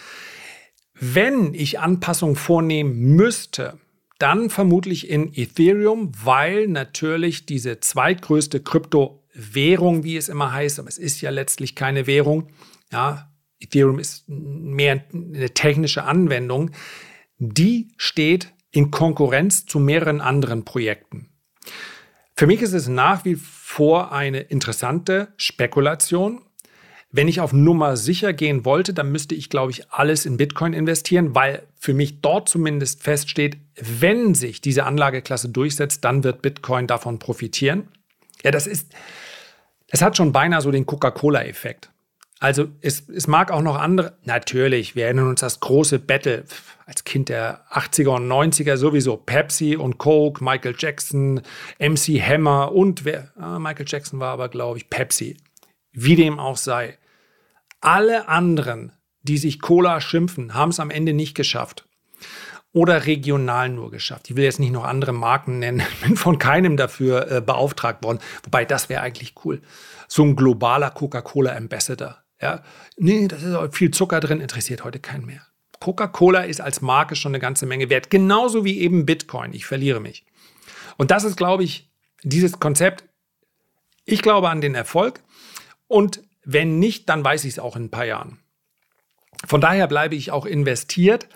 wenn 0.94 1.54
ich 1.54 1.80
Anpassungen 1.80 2.36
vornehmen 2.36 3.16
müsste, 3.16 3.80
dann 4.20 4.52
vermutlich 4.52 5.10
in 5.10 5.34
Ethereum, 5.34 6.12
weil 6.24 6.68
natürlich 6.68 7.48
diese 7.48 7.80
zweitgrößte 7.80 8.62
Kryptowährung, 8.62 10.04
wie 10.04 10.16
es 10.16 10.30
immer 10.30 10.54
heißt, 10.54 10.80
aber 10.80 10.90
es 10.90 11.00
ist 11.00 11.22
ja 11.22 11.32
letztlich 11.32 11.76
keine 11.76 12.06
Währung, 12.06 12.50
ja, 12.92 13.32
Ethereum 13.60 14.00
ist 14.00 14.26
mehr 14.28 15.04
eine 15.12 15.50
technische 15.52 16.04
Anwendung, 16.04 16.72
die 17.44 17.88
steht 17.98 18.54
in 18.70 18.92
Konkurrenz 18.92 19.66
zu 19.66 19.80
mehreren 19.80 20.22
anderen 20.22 20.64
Projekten. 20.64 21.28
Für 22.36 22.46
mich 22.46 22.62
ist 22.62 22.74
es 22.74 22.88
nach 22.88 23.26
wie 23.26 23.36
vor 23.36 24.12
eine 24.12 24.42
interessante 24.42 25.30
Spekulation. 25.38 26.42
Wenn 27.10 27.28
ich 27.28 27.42
auf 27.42 27.52
Nummer 27.52 27.98
sicher 27.98 28.32
gehen 28.32 28.64
wollte, 28.64 28.94
dann 28.94 29.12
müsste 29.12 29.34
ich, 29.34 29.50
glaube 29.50 29.72
ich, 29.72 29.92
alles 29.92 30.28
in 30.28 30.38
Bitcoin 30.38 30.74
investieren, 30.74 31.34
weil 31.34 31.64
für 31.80 31.96
mich 31.96 32.22
dort 32.22 32.48
zumindest 32.48 33.02
feststeht, 33.02 33.58
wenn 33.76 34.36
sich 34.36 34.62
diese 34.62 34.86
Anlageklasse 34.86 35.50
durchsetzt, 35.50 36.06
dann 36.06 36.24
wird 36.24 36.44
Bitcoin 36.44 36.86
davon 36.86 37.18
profitieren. 37.18 37.88
Ja, 38.44 38.52
das 38.52 38.68
ist, 38.68 38.94
es 39.88 40.04
hat 40.04 40.16
schon 40.16 40.32
beinahe 40.32 40.62
so 40.62 40.70
den 40.70 40.86
Coca-Cola-Effekt. 40.86 41.92
Also 42.42 42.70
es, 42.82 43.08
es 43.08 43.28
mag 43.28 43.52
auch 43.52 43.62
noch 43.62 43.76
andere, 43.76 44.18
natürlich, 44.24 44.96
wir 44.96 45.06
erinnern 45.06 45.28
uns 45.28 45.42
das 45.42 45.60
große 45.60 46.00
Battle 46.00 46.44
als 46.88 47.04
Kind 47.04 47.30
der 47.30 47.64
80er 47.70 48.16
und 48.16 48.28
90er 48.28 48.78
sowieso, 48.78 49.16
Pepsi 49.16 49.76
und 49.76 50.00
Coke, 50.00 50.44
Michael 50.44 50.74
Jackson, 50.76 51.44
MC 51.78 52.20
Hammer 52.20 52.72
und 52.72 53.06
wer, 53.06 53.32
ah, 53.38 53.60
Michael 53.60 53.86
Jackson 53.88 54.20
war 54.20 54.34
aber, 54.34 54.50
glaube 54.50 54.80
ich, 54.80 54.90
Pepsi. 54.90 55.38
Wie 55.92 56.16
dem 56.16 56.40
auch 56.40 56.58
sei. 56.58 56.98
Alle 57.80 58.28
anderen, 58.28 58.92
die 59.22 59.38
sich 59.38 59.62
Cola 59.62 60.02
schimpfen, 60.02 60.56
haben 60.56 60.70
es 60.70 60.80
am 60.80 60.90
Ende 60.90 61.14
nicht 61.14 61.36
geschafft. 61.36 61.88
Oder 62.74 63.06
regional 63.06 63.70
nur 63.70 63.92
geschafft. 63.92 64.32
Ich 64.32 64.36
will 64.36 64.46
jetzt 64.46 64.60
nicht 64.60 64.72
noch 64.72 64.86
andere 64.86 65.14
Marken 65.14 65.60
nennen, 65.60 65.84
bin 66.02 66.16
von 66.16 66.40
keinem 66.40 66.76
dafür 66.76 67.32
äh, 67.32 67.40
beauftragt 67.40 68.04
worden. 68.04 68.18
Wobei, 68.44 68.66
das 68.66 68.90
wäre 68.90 69.02
eigentlich 69.02 69.36
cool. 69.46 69.62
So 70.08 70.24
ein 70.24 70.36
globaler 70.36 70.90
Coca-Cola 70.90 71.56
Ambassador. 71.56 72.21
Ja, 72.42 72.64
nee, 72.98 73.28
da 73.28 73.66
ist 73.66 73.76
viel 73.76 73.92
Zucker 73.92 74.20
drin, 74.20 74.42
interessiert 74.42 74.84
heute 74.84 75.00
keinen 75.00 75.26
mehr. 75.26 75.42
Coca-Cola 75.80 76.42
ist 76.42 76.62
als 76.62 76.82
Marke 76.82 77.16
schon 77.16 77.32
eine 77.32 77.40
ganze 77.40 77.66
Menge 77.66 77.90
wert, 77.90 78.10
genauso 78.10 78.66
wie 78.66 78.80
eben 78.80 79.06
Bitcoin. 79.06 79.54
Ich 79.54 79.66
verliere 79.66 80.00
mich. 80.00 80.26
Und 80.98 81.12
das 81.12 81.24
ist, 81.24 81.38
glaube 81.38 81.64
ich, 81.64 81.90
dieses 82.24 82.60
Konzept. 82.60 83.06
Ich 84.06 84.22
glaube 84.22 84.50
an 84.50 84.62
den 84.62 84.76
Erfolg 84.76 85.22
und 85.88 86.22
wenn 86.44 86.80
nicht, 86.80 87.10
dann 87.10 87.24
weiß 87.24 87.46
ich 87.46 87.54
es 87.54 87.60
auch 87.60 87.76
in 87.76 87.86
ein 87.86 87.92
paar 87.92 88.06
Jahren. 88.06 88.40
Von 89.46 89.62
daher 89.62 89.88
bleibe 89.88 90.16
ich 90.16 90.32
auch 90.32 90.46
investiert. 90.46 91.28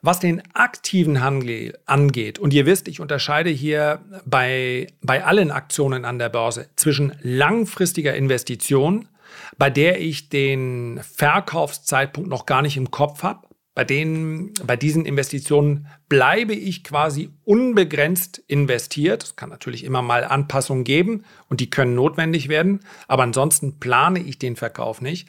Was 0.00 0.20
den 0.20 0.42
aktiven 0.54 1.22
Handel 1.22 1.76
angeht, 1.84 2.38
und 2.38 2.54
ihr 2.54 2.66
wisst, 2.66 2.86
ich 2.86 3.00
unterscheide 3.00 3.50
hier 3.50 4.00
bei, 4.24 4.86
bei 5.02 5.24
allen 5.24 5.50
Aktionen 5.50 6.04
an 6.04 6.20
der 6.20 6.28
Börse 6.28 6.68
zwischen 6.76 7.18
langfristiger 7.20 8.14
Investition 8.14 9.08
bei 9.56 9.70
der 9.70 10.00
ich 10.00 10.28
den 10.28 11.00
Verkaufszeitpunkt 11.02 12.28
noch 12.28 12.46
gar 12.46 12.62
nicht 12.62 12.76
im 12.76 12.90
Kopf 12.90 13.22
habe. 13.22 13.48
Bei, 13.74 13.84
denen, 13.84 14.54
bei 14.64 14.76
diesen 14.76 15.06
Investitionen 15.06 15.86
bleibe 16.08 16.52
ich 16.52 16.82
quasi 16.82 17.30
unbegrenzt 17.44 18.38
investiert. 18.48 19.22
Es 19.22 19.36
kann 19.36 19.50
natürlich 19.50 19.84
immer 19.84 20.02
mal 20.02 20.24
Anpassungen 20.24 20.82
geben 20.82 21.24
und 21.48 21.60
die 21.60 21.70
können 21.70 21.94
notwendig 21.94 22.48
werden, 22.48 22.80
aber 23.06 23.22
ansonsten 23.22 23.78
plane 23.78 24.18
ich 24.18 24.38
den 24.40 24.56
Verkauf 24.56 25.00
nicht. 25.00 25.28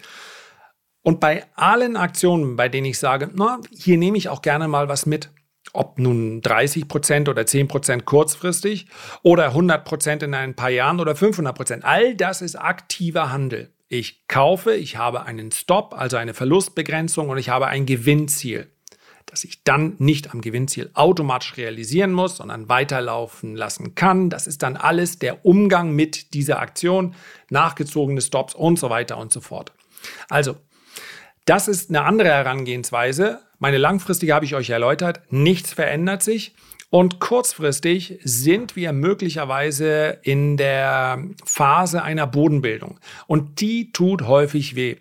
Und 1.01 1.19
bei 1.19 1.45
allen 1.55 1.95
Aktionen, 1.95 2.55
bei 2.55 2.69
denen 2.69 2.85
ich 2.87 2.97
sage, 2.97 3.29
na, 3.33 3.59
hier 3.71 3.97
nehme 3.97 4.17
ich 4.17 4.29
auch 4.29 4.41
gerne 4.41 4.67
mal 4.67 4.89
was 4.89 5.05
mit, 5.05 5.29
ob 5.73 5.99
nun 5.99 6.41
30 6.41 6.87
Prozent 6.87 7.29
oder 7.29 7.45
10 7.45 7.67
Prozent 7.67 8.05
kurzfristig 8.05 8.87
oder 9.21 9.45
100 9.49 9.85
Prozent 9.85 10.23
in 10.23 10.33
ein 10.33 10.55
paar 10.55 10.69
Jahren 10.69 10.99
oder 10.99 11.15
500 11.15 11.55
Prozent, 11.55 11.85
all 11.85 12.15
das 12.15 12.41
ist 12.41 12.55
aktiver 12.55 13.31
Handel. 13.31 13.73
Ich 13.91 14.27
kaufe, 14.27 14.75
ich 14.75 14.97
habe 14.97 15.23
einen 15.23 15.51
Stop, 15.51 15.95
also 15.97 16.15
eine 16.17 16.35
Verlustbegrenzung 16.35 17.27
und 17.29 17.39
ich 17.39 17.49
habe 17.49 17.65
ein 17.67 17.87
Gewinnziel, 17.87 18.69
das 19.25 19.43
ich 19.43 19.63
dann 19.63 19.95
nicht 19.97 20.31
am 20.31 20.41
Gewinnziel 20.41 20.91
automatisch 20.93 21.57
realisieren 21.57 22.13
muss, 22.13 22.37
sondern 22.37 22.69
weiterlaufen 22.69 23.55
lassen 23.55 23.95
kann. 23.95 24.29
Das 24.29 24.45
ist 24.45 24.61
dann 24.61 24.77
alles 24.77 25.17
der 25.17 25.43
Umgang 25.43 25.95
mit 25.95 26.35
dieser 26.35 26.59
Aktion, 26.59 27.15
nachgezogene 27.49 28.21
Stops 28.21 28.53
und 28.53 28.77
so 28.77 28.91
weiter 28.91 29.17
und 29.17 29.33
so 29.33 29.41
fort. 29.41 29.73
Also, 30.29 30.55
das 31.45 31.67
ist 31.67 31.89
eine 31.89 32.03
andere 32.03 32.29
Herangehensweise. 32.29 33.39
Meine 33.59 33.77
langfristige 33.77 34.33
habe 34.33 34.45
ich 34.45 34.55
euch 34.55 34.69
erläutert. 34.69 35.21
Nichts 35.29 35.73
verändert 35.73 36.23
sich. 36.23 36.55
Und 36.91 37.19
kurzfristig 37.19 38.19
sind 38.23 38.75
wir 38.75 38.93
möglicherweise 38.93 40.17
in 40.23 40.57
der 40.57 41.23
Phase 41.45 42.01
einer 42.01 42.25
Bodenbildung. 42.25 42.99
Und 43.27 43.61
die 43.61 43.91
tut 43.91 44.23
häufig 44.23 44.75
weh. 44.75 44.97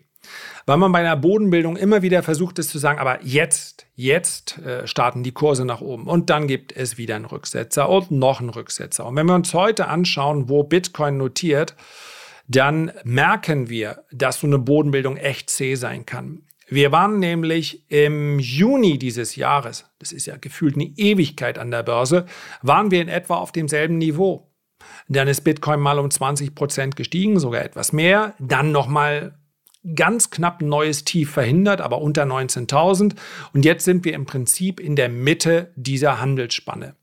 Weil 0.67 0.77
man 0.77 0.93
bei 0.93 0.99
einer 0.99 1.17
Bodenbildung 1.17 1.79
immer 1.79 2.03
wieder 2.03 2.23
versucht 2.23 2.59
ist 2.59 2.69
zu 2.69 2.79
sagen, 2.79 2.99
aber 2.99 3.25
jetzt, 3.25 3.87
jetzt 3.95 4.59
äh, 4.59 4.87
starten 4.87 5.23
die 5.23 5.33
Kurse 5.33 5.65
nach 5.65 5.81
oben. 5.81 6.07
Und 6.07 6.29
dann 6.29 6.47
gibt 6.47 6.77
es 6.77 6.99
wieder 6.99 7.17
einen 7.17 7.25
Rücksetzer 7.25 7.89
und 7.89 8.11
noch 8.11 8.41
einen 8.41 8.51
Rücksetzer. 8.51 9.07
Und 9.07 9.17
wenn 9.17 9.27
wir 9.27 9.35
uns 9.35 9.55
heute 9.55 9.89
anschauen, 9.89 10.51
wo 10.51 10.65
Bitcoin 10.65 11.17
notiert, 11.17 11.75
dann 12.49 12.93
merken 13.05 13.69
wir, 13.69 14.05
dass 14.11 14.41
so 14.41 14.47
eine 14.47 14.59
Bodenbildung 14.59 15.17
echt 15.17 15.51
zäh 15.51 15.75
sein 15.75 16.07
kann. 16.07 16.43
Wir 16.71 16.93
waren 16.93 17.19
nämlich 17.19 17.91
im 17.91 18.39
Juni 18.39 18.99
dieses 18.99 19.37
Jahres, 19.37 19.87
das 19.99 20.13
ist 20.13 20.27
ja 20.27 20.37
gefühlt 20.37 20.75
eine 20.75 20.93
Ewigkeit 20.97 21.59
an 21.59 21.71
der 21.71 21.83
Börse, 21.83 22.27
waren 22.61 22.91
wir 22.91 23.01
in 23.01 23.09
etwa 23.09 23.37
auf 23.37 23.53
demselben 23.53 23.97
Niveau. 23.97 24.51
Dann 25.09 25.29
ist 25.29 25.43
Bitcoin 25.43 25.81
mal 25.81 25.99
um 25.99 26.11
20 26.11 26.55
Prozent 26.55 26.97
gestiegen, 26.97 27.41
sogar 27.41 27.65
etwas 27.65 27.93
mehr. 27.93 28.35
Dann 28.39 28.71
nochmal 28.73 29.39
ganz 29.95 30.31
knapp 30.31 30.61
ein 30.61 30.69
neues 30.69 31.05
Tief 31.05 31.31
verhindert, 31.31 31.81
aber 31.81 32.03
unter 32.03 32.25
19.000. 32.25 33.15
Und 33.55 33.65
jetzt 33.65 33.85
sind 33.85 34.05
wir 34.05 34.13
im 34.13 34.27
Prinzip 34.27 34.81
in 34.81 34.97
der 34.97 35.09
Mitte 35.09 35.73
dieser 35.77 36.21
Handelsspanne. 36.21 36.95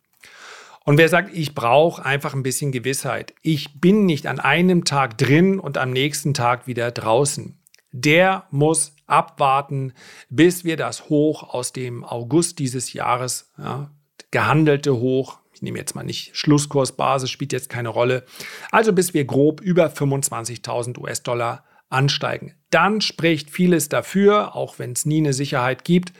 Und 0.85 0.99
wer 0.99 1.09
sagt, 1.09 1.35
ich 1.35 1.55
brauche 1.55 2.05
einfach 2.05 2.35
ein 2.35 2.43
bisschen 2.43 2.71
Gewissheit. 2.71 3.33
Ich 3.41 3.81
bin 3.81 4.05
nicht 4.05 4.27
an 4.27 4.39
einem 4.39 4.85
Tag 4.85 5.17
drin 5.17 5.59
und 5.59 5.79
am 5.79 5.89
nächsten 5.89 6.35
Tag 6.35 6.67
wieder 6.67 6.91
draußen. 6.91 7.59
Der 7.91 8.45
muss 8.51 8.95
abwarten, 9.07 9.93
bis 10.29 10.63
wir 10.63 10.77
das 10.77 11.09
Hoch 11.09 11.41
aus 11.41 11.73
dem 11.73 12.03
August 12.03 12.59
dieses 12.59 12.93
Jahres, 12.93 13.51
ja, 13.57 13.89
gehandelte 14.29 14.95
Hoch, 14.97 15.39
ich 15.53 15.61
nehme 15.61 15.79
jetzt 15.79 15.95
mal 15.95 16.03
nicht 16.03 16.37
Schlusskursbasis, 16.37 17.31
spielt 17.31 17.53
jetzt 17.53 17.69
keine 17.69 17.89
Rolle, 17.89 18.25
also 18.71 18.93
bis 18.93 19.13
wir 19.13 19.25
grob 19.25 19.61
über 19.61 19.87
25.000 19.87 20.99
US-Dollar 20.99 21.63
ansteigen. 21.89 22.53
Dann 22.69 23.01
spricht 23.01 23.49
vieles 23.49 23.89
dafür, 23.89 24.55
auch 24.55 24.77
wenn 24.77 24.91
es 24.91 25.05
nie 25.05 25.19
eine 25.19 25.33
Sicherheit 25.33 25.83
gibt, 25.83 26.13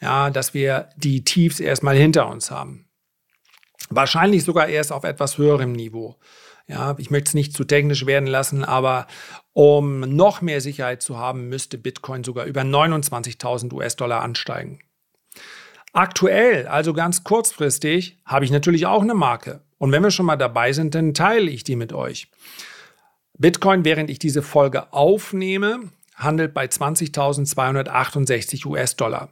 ja, 0.00 0.30
dass 0.30 0.54
wir 0.54 0.90
die 0.96 1.24
Tiefs 1.24 1.58
erstmal 1.58 1.96
hinter 1.96 2.28
uns 2.28 2.50
haben. 2.50 2.84
Wahrscheinlich 3.90 4.44
sogar 4.44 4.68
erst 4.68 4.92
auf 4.92 5.04
etwas 5.04 5.38
höherem 5.38 5.72
Niveau. 5.72 6.16
Ja, 6.66 6.94
ich 6.98 7.10
möchte 7.10 7.28
es 7.28 7.34
nicht 7.34 7.52
zu 7.52 7.64
technisch 7.64 8.06
werden 8.06 8.26
lassen, 8.26 8.64
aber 8.64 9.06
um 9.52 10.00
noch 10.00 10.40
mehr 10.40 10.62
Sicherheit 10.62 11.02
zu 11.02 11.18
haben, 11.18 11.48
müsste 11.48 11.76
Bitcoin 11.76 12.24
sogar 12.24 12.46
über 12.46 12.62
29.000 12.62 13.72
US-Dollar 13.72 14.22
ansteigen. 14.22 14.80
Aktuell, 15.92 16.66
also 16.66 16.94
ganz 16.94 17.22
kurzfristig, 17.22 18.18
habe 18.24 18.44
ich 18.44 18.50
natürlich 18.50 18.86
auch 18.86 19.02
eine 19.02 19.14
Marke. 19.14 19.60
Und 19.78 19.92
wenn 19.92 20.02
wir 20.02 20.10
schon 20.10 20.26
mal 20.26 20.36
dabei 20.36 20.72
sind, 20.72 20.94
dann 20.94 21.14
teile 21.14 21.50
ich 21.50 21.62
die 21.62 21.76
mit 21.76 21.92
euch. 21.92 22.30
Bitcoin, 23.36 23.84
während 23.84 24.10
ich 24.10 24.18
diese 24.18 24.42
Folge 24.42 24.92
aufnehme, 24.92 25.90
handelt 26.14 26.54
bei 26.54 26.64
20.268 26.64 28.66
US-Dollar. 28.66 29.28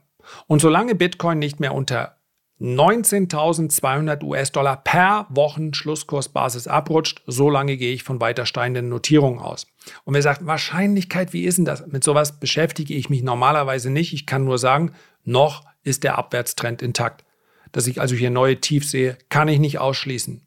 Und 0.46 0.60
solange 0.60 0.94
Bitcoin 0.94 1.38
nicht 1.38 1.60
mehr 1.60 1.74
unter 1.74 2.18
19.200 2.62 4.22
US-Dollar 4.22 4.76
per 4.76 5.26
Wochen 5.30 5.74
Schlusskursbasis 5.74 6.68
abrutscht, 6.68 7.22
solange 7.26 7.76
gehe 7.76 7.92
ich 7.92 8.04
von 8.04 8.20
weiter 8.20 8.46
steigenden 8.46 8.88
Notierungen 8.88 9.40
aus. 9.40 9.66
Und 10.04 10.14
wer 10.14 10.22
sagt, 10.22 10.46
Wahrscheinlichkeit, 10.46 11.32
wie 11.32 11.42
ist 11.42 11.58
denn 11.58 11.64
das? 11.64 11.84
Mit 11.88 12.04
sowas 12.04 12.38
beschäftige 12.38 12.94
ich 12.94 13.10
mich 13.10 13.24
normalerweise 13.24 13.90
nicht. 13.90 14.12
Ich 14.12 14.26
kann 14.26 14.44
nur 14.44 14.58
sagen, 14.58 14.92
noch 15.24 15.64
ist 15.82 16.04
der 16.04 16.18
Abwärtstrend 16.18 16.82
intakt. 16.82 17.24
Dass 17.72 17.88
ich 17.88 18.00
also 18.00 18.14
hier 18.14 18.30
neue 18.30 18.60
Tiefs 18.60 18.92
sehe, 18.92 19.18
kann 19.28 19.48
ich 19.48 19.58
nicht 19.58 19.80
ausschließen. 19.80 20.46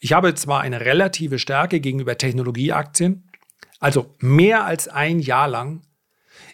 Ich 0.00 0.14
habe 0.14 0.34
zwar 0.34 0.62
eine 0.62 0.80
relative 0.80 1.38
Stärke 1.38 1.80
gegenüber 1.80 2.16
Technologieaktien, 2.16 3.28
also 3.80 4.14
mehr 4.18 4.64
als 4.64 4.88
ein 4.88 5.18
Jahr 5.18 5.48
lang 5.48 5.82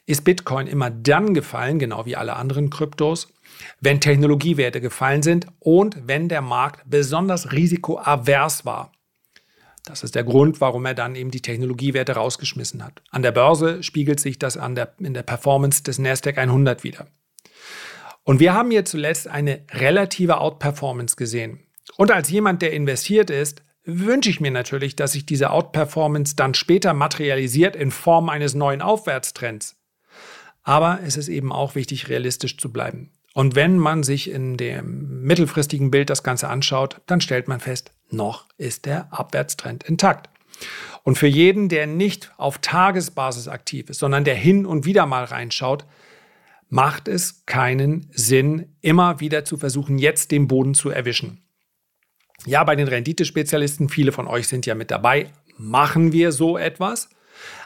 ist 0.07 0.25
Bitcoin 0.25 0.67
immer 0.67 0.91
dann 0.91 1.35
gefallen, 1.35 1.79
genau 1.79 2.07
wie 2.07 2.17
alle 2.17 2.37
anderen 2.37 2.71
Kryptos, 2.71 3.33
wenn 3.81 4.01
Technologiewerte 4.01 4.81
gefallen 4.81 5.23
sind 5.23 5.47
und 5.59 6.07
wenn 6.07 6.29
der 6.29 6.43
Markt 6.43 6.83
besonders 6.89 7.53
risikoavers 7.53 8.65
war. 8.65 8.93
Das 9.85 10.03
ist 10.03 10.15
der 10.15 10.25
Grund, 10.25 10.61
warum 10.61 10.85
er 10.85 10.95
dann 10.95 11.15
eben 11.15 11.31
die 11.31 11.43
Technologiewerte 11.43 12.13
rausgeschmissen 12.13 12.85
hat. 12.85 13.03
An 13.11 13.23
der 13.23 13.33
Börse 13.33 13.83
spiegelt 13.83 14.21
sich 14.21 14.39
das 14.39 14.55
der, 14.55 14.95
in 14.99 15.15
der 15.15 15.23
Performance 15.23 15.83
des 15.83 15.99
Nasdaq 15.99 16.39
100 16.39 16.85
wieder. 16.85 17.07
Und 18.23 18.41
wir 18.41 18.53
haben 18.53 18.71
hier 18.71 18.85
zuletzt 18.85 19.27
eine 19.29 19.65
relative 19.71 20.39
Outperformance 20.39 21.17
gesehen. 21.17 21.61
Und 21.97 22.11
als 22.11 22.31
jemand, 22.31 22.63
der 22.63 22.73
investiert 22.73 23.31
ist, 23.31 23.63
wünsche 23.85 24.31
ich 24.31 24.41
mir 24.41 24.51
natürlich, 24.51 24.95
dass 24.95 25.13
sich 25.13 25.25
diese 25.27 25.51
Outperformance 25.51 26.37
dann 26.37 26.55
später 26.55 26.93
materialisiert 26.93 27.75
in 27.75 27.91
Form 27.91 28.29
eines 28.29 28.55
neuen 28.55 28.83
Aufwärtstrends. 28.83 29.80
Aber 30.63 31.01
es 31.05 31.17
ist 31.17 31.29
eben 31.29 31.53
auch 31.53 31.75
wichtig, 31.75 32.09
realistisch 32.09 32.57
zu 32.59 32.73
bleiben. 32.73 33.11
Und 33.33 33.55
wenn 33.55 33.79
man 33.79 34.03
sich 34.03 34.31
in 34.31 34.57
dem 34.57 35.23
mittelfristigen 35.23 35.91
Bild 35.91 36.11
das 36.11 36.23
Ganze 36.23 36.49
anschaut, 36.49 37.01
dann 37.07 37.21
stellt 37.21 37.49
man 37.49 37.61
fest, 37.61 37.93
noch 38.11 38.47
ist 38.59 38.87
der 38.87 39.13
Abwärtstrend 39.13 39.85
intakt. 39.85 40.29
Und 41.05 41.17
für 41.17 41.29
jeden, 41.29 41.69
der 41.69 41.87
nicht 41.87 42.33
auf 42.37 42.59
Tagesbasis 42.59 43.49
aktiv 43.49 43.89
ist, 43.89 44.01
sondern 44.01 44.25
der 44.25 44.35
hin 44.35 44.67
und 44.67 44.85
wieder 44.85 45.07
mal 45.07 45.25
reinschaut, 45.25 45.87
macht 46.69 47.09
es 47.09 47.47
keinen 47.47 48.09
Sinn, 48.13 48.77
immer 48.81 49.21
wieder 49.21 49.45
zu 49.45 49.57
versuchen, 49.57 49.99
jetzt 49.99 50.31
den 50.31 50.49
Boden 50.49 50.75
zu 50.75 50.91
erwischen. 50.91 51.43
Ja, 52.47 52.65
bei 52.65 52.77
den 52.77 52.89
Renditespezialisten, 52.89 53.89
viele 53.89 54.13
von 54.13 54.27
euch 54.27 54.49
sind 54.49 54.67
ja 54.67 54.75
mit 54.75 54.91
dabei, 54.91 55.31
machen 55.57 56.13
wir 56.13 56.33
so 56.33 56.57
etwas. 56.57 57.11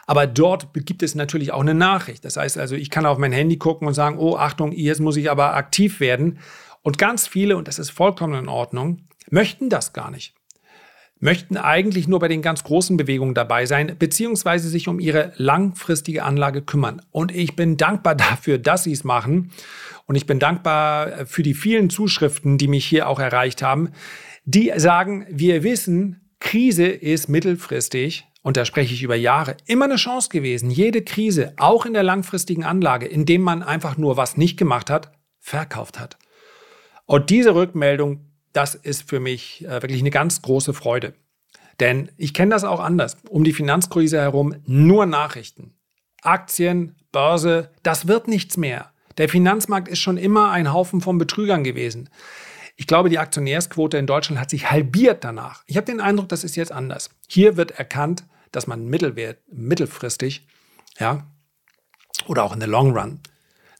Aber 0.07 0.27
dort 0.27 0.69
gibt 0.73 1.03
es 1.03 1.15
natürlich 1.15 1.51
auch 1.51 1.61
eine 1.61 1.73
Nachricht. 1.73 2.25
Das 2.25 2.37
heißt 2.37 2.57
also, 2.57 2.75
ich 2.75 2.89
kann 2.89 3.05
auf 3.05 3.17
mein 3.17 3.31
Handy 3.31 3.57
gucken 3.57 3.87
und 3.87 3.93
sagen, 3.93 4.17
oh 4.17 4.37
Achtung, 4.37 4.71
jetzt 4.71 5.01
muss 5.01 5.17
ich 5.17 5.29
aber 5.29 5.55
aktiv 5.55 5.99
werden. 5.99 6.39
Und 6.83 6.97
ganz 6.97 7.27
viele, 7.27 7.57
und 7.57 7.67
das 7.67 7.79
ist 7.79 7.89
vollkommen 7.89 8.37
in 8.37 8.47
Ordnung, 8.47 9.07
möchten 9.29 9.69
das 9.69 9.93
gar 9.93 10.11
nicht. 10.11 10.35
Möchten 11.19 11.57
eigentlich 11.57 12.07
nur 12.07 12.19
bei 12.19 12.27
den 12.27 12.41
ganz 12.41 12.63
großen 12.63 12.97
Bewegungen 12.97 13.33
dabei 13.33 13.65
sein, 13.65 13.95
beziehungsweise 13.97 14.69
sich 14.69 14.87
um 14.87 14.99
ihre 14.99 15.31
langfristige 15.37 16.23
Anlage 16.23 16.61
kümmern. 16.61 17.01
Und 17.09 17.33
ich 17.33 17.55
bin 17.55 17.77
dankbar 17.77 18.15
dafür, 18.15 18.57
dass 18.59 18.83
sie 18.83 18.91
es 18.91 19.03
machen. 19.03 19.51
Und 20.05 20.15
ich 20.15 20.27
bin 20.27 20.37
dankbar 20.37 21.25
für 21.25 21.41
die 21.41 21.55
vielen 21.55 21.89
Zuschriften, 21.89 22.57
die 22.57 22.67
mich 22.67 22.85
hier 22.85 23.07
auch 23.07 23.19
erreicht 23.19 23.63
haben, 23.63 23.89
die 24.43 24.71
sagen, 24.75 25.25
wir 25.29 25.63
wissen, 25.63 26.21
Krise 26.39 26.85
ist 26.85 27.29
mittelfristig 27.29 28.27
und 28.45 28.57
da 28.57 28.63
spreche 28.63 28.93
ich 28.93 29.01
über 29.01 29.15
Jahre, 29.15 29.57
immer 29.65 29.85
eine 29.85 29.95
Chance 29.95 30.29
gewesen. 30.29 30.69
Jede 30.69 31.01
Krise, 31.01 31.53
auch 31.57 31.87
in 31.87 31.93
der 31.93 32.03
langfristigen 32.03 32.63
Anlage, 32.63 33.07
indem 33.07 33.41
man 33.41 33.63
einfach 33.63 33.97
nur 33.97 34.17
was 34.17 34.37
nicht 34.37 34.55
gemacht 34.55 34.91
hat, 34.91 35.11
verkauft 35.39 35.99
hat. 35.99 36.19
Und 37.07 37.31
diese 37.31 37.55
Rückmeldung, 37.55 38.19
das 38.53 38.75
ist 38.75 39.09
für 39.09 39.19
mich 39.19 39.65
äh, 39.65 39.81
wirklich 39.81 39.99
eine 39.99 40.11
ganz 40.11 40.43
große 40.43 40.75
Freude. 40.75 41.15
Denn 41.79 42.11
ich 42.17 42.35
kenne 42.35 42.51
das 42.51 42.65
auch 42.65 42.81
anders. 42.81 43.17
Um 43.29 43.43
die 43.43 43.51
Finanzkrise 43.51 44.19
herum 44.19 44.53
nur 44.67 45.07
Nachrichten. 45.07 45.73
Aktien, 46.21 46.95
Börse, 47.11 47.71
das 47.81 48.07
wird 48.07 48.27
nichts 48.27 48.57
mehr. 48.57 48.91
Der 49.17 49.27
Finanzmarkt 49.27 49.87
ist 49.87 50.01
schon 50.01 50.17
immer 50.17 50.51
ein 50.51 50.71
Haufen 50.71 51.01
von 51.01 51.17
Betrügern 51.17 51.63
gewesen. 51.63 52.11
Ich 52.75 52.85
glaube, 52.85 53.09
die 53.09 53.17
Aktionärsquote 53.17 53.97
in 53.97 54.05
Deutschland 54.05 54.39
hat 54.39 54.51
sich 54.51 54.69
halbiert 54.69 55.23
danach. 55.23 55.63
Ich 55.65 55.77
habe 55.77 55.87
den 55.87 55.99
Eindruck, 55.99 56.29
das 56.29 56.43
ist 56.43 56.55
jetzt 56.55 56.71
anders. 56.71 57.09
Hier 57.27 57.57
wird 57.57 57.71
erkannt, 57.71 58.23
dass 58.55 58.67
man 58.67 58.85
mittelwert, 58.85 59.39
mittelfristig, 59.51 60.47
ja, 60.99 61.27
oder 62.27 62.43
auch 62.43 62.53
in 62.53 62.59
der 62.59 62.69
Long 62.69 62.97
Run, 62.97 63.19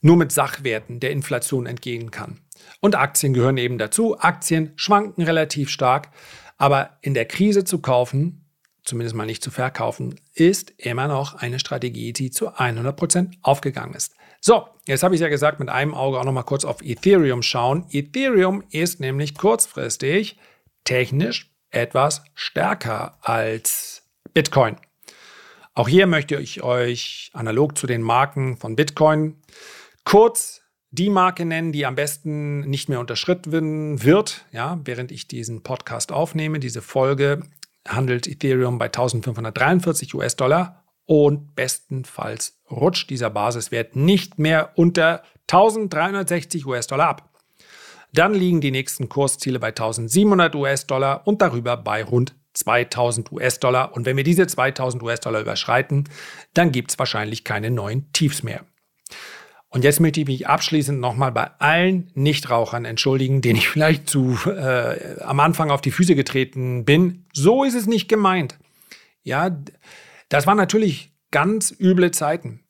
nur 0.02 0.16
mit 0.16 0.32
Sachwerten 0.32 1.00
der 1.00 1.10
Inflation 1.10 1.66
entgehen 1.66 2.10
kann. 2.10 2.40
Und 2.80 2.94
Aktien 2.94 3.32
gehören 3.34 3.56
eben 3.56 3.78
dazu. 3.78 4.18
Aktien 4.18 4.72
schwanken 4.76 5.22
relativ 5.22 5.70
stark, 5.70 6.10
aber 6.58 6.98
in 7.00 7.14
der 7.14 7.26
Krise 7.26 7.64
zu 7.64 7.80
kaufen, 7.80 8.44
zumindest 8.84 9.16
mal 9.16 9.26
nicht 9.26 9.42
zu 9.42 9.50
verkaufen, 9.50 10.20
ist 10.34 10.72
immer 10.76 11.08
noch 11.08 11.34
eine 11.34 11.58
Strategie, 11.58 12.12
die 12.12 12.30
zu 12.30 12.54
100 12.54 12.96
Prozent 12.96 13.36
aufgegangen 13.42 13.94
ist. 13.94 14.14
So, 14.40 14.68
jetzt 14.86 15.02
habe 15.02 15.14
ich 15.14 15.20
ja 15.20 15.28
gesagt, 15.28 15.58
mit 15.58 15.68
einem 15.68 15.94
Auge 15.94 16.20
auch 16.20 16.24
noch 16.24 16.32
mal 16.32 16.42
kurz 16.42 16.64
auf 16.64 16.82
Ethereum 16.82 17.42
schauen. 17.42 17.86
Ethereum 17.90 18.62
ist 18.70 19.00
nämlich 19.00 19.34
kurzfristig 19.34 20.38
technisch 20.84 21.50
etwas 21.70 22.22
stärker 22.34 23.18
als 23.22 24.05
Bitcoin. 24.36 24.76
Auch 25.72 25.88
hier 25.88 26.06
möchte 26.06 26.36
ich 26.36 26.62
euch 26.62 27.30
analog 27.32 27.78
zu 27.78 27.86
den 27.86 28.02
Marken 28.02 28.58
von 28.58 28.76
Bitcoin 28.76 29.40
kurz 30.04 30.60
die 30.90 31.08
Marke 31.08 31.46
nennen, 31.46 31.72
die 31.72 31.86
am 31.86 31.94
besten 31.94 32.60
nicht 32.68 32.90
mehr 32.90 33.00
unterschritten 33.00 34.02
wird. 34.02 34.44
Ja, 34.52 34.78
während 34.84 35.10
ich 35.10 35.26
diesen 35.26 35.62
Podcast 35.62 36.12
aufnehme, 36.12 36.58
diese 36.58 36.82
Folge 36.82 37.44
handelt 37.88 38.26
Ethereum 38.26 38.76
bei 38.76 38.88
1543 38.88 40.14
US-Dollar 40.14 40.84
und 41.06 41.54
bestenfalls 41.54 42.60
rutscht 42.70 43.08
dieser 43.08 43.30
Basiswert 43.30 43.96
nicht 43.96 44.38
mehr 44.38 44.72
unter 44.74 45.22
1360 45.50 46.66
US-Dollar 46.66 47.08
ab. 47.08 47.30
Dann 48.12 48.34
liegen 48.34 48.60
die 48.60 48.70
nächsten 48.70 49.08
Kursziele 49.08 49.58
bei 49.58 49.68
1700 49.68 50.54
US-Dollar 50.54 51.26
und 51.26 51.40
darüber 51.40 51.78
bei 51.78 52.04
rund 52.04 52.34
2000 52.56 53.30
US-Dollar. 53.32 53.94
Und 53.94 54.06
wenn 54.06 54.16
wir 54.16 54.24
diese 54.24 54.46
2000 54.46 55.02
US-Dollar 55.02 55.40
überschreiten, 55.40 56.08
dann 56.54 56.72
gibt 56.72 56.90
es 56.90 56.98
wahrscheinlich 56.98 57.44
keine 57.44 57.70
neuen 57.70 58.10
Tiefs 58.12 58.42
mehr. 58.42 58.64
Und 59.68 59.84
jetzt 59.84 60.00
möchte 60.00 60.20
ich 60.20 60.26
mich 60.26 60.48
abschließend 60.48 61.00
nochmal 61.00 61.32
bei 61.32 61.50
allen 61.58 62.10
Nichtrauchern 62.14 62.84
entschuldigen, 62.84 63.42
denen 63.42 63.58
ich 63.58 63.68
vielleicht 63.68 64.08
zu 64.08 64.38
äh, 64.46 65.20
am 65.20 65.40
Anfang 65.40 65.70
auf 65.70 65.80
die 65.80 65.90
Füße 65.90 66.14
getreten 66.14 66.84
bin. 66.84 67.26
So 67.32 67.64
ist 67.64 67.74
es 67.74 67.86
nicht 67.86 68.08
gemeint. 68.08 68.58
Ja, 69.22 69.50
das 70.28 70.46
waren 70.46 70.56
natürlich 70.56 71.12
ganz 71.30 71.74
üble 71.78 72.10
Zeiten. 72.10 72.60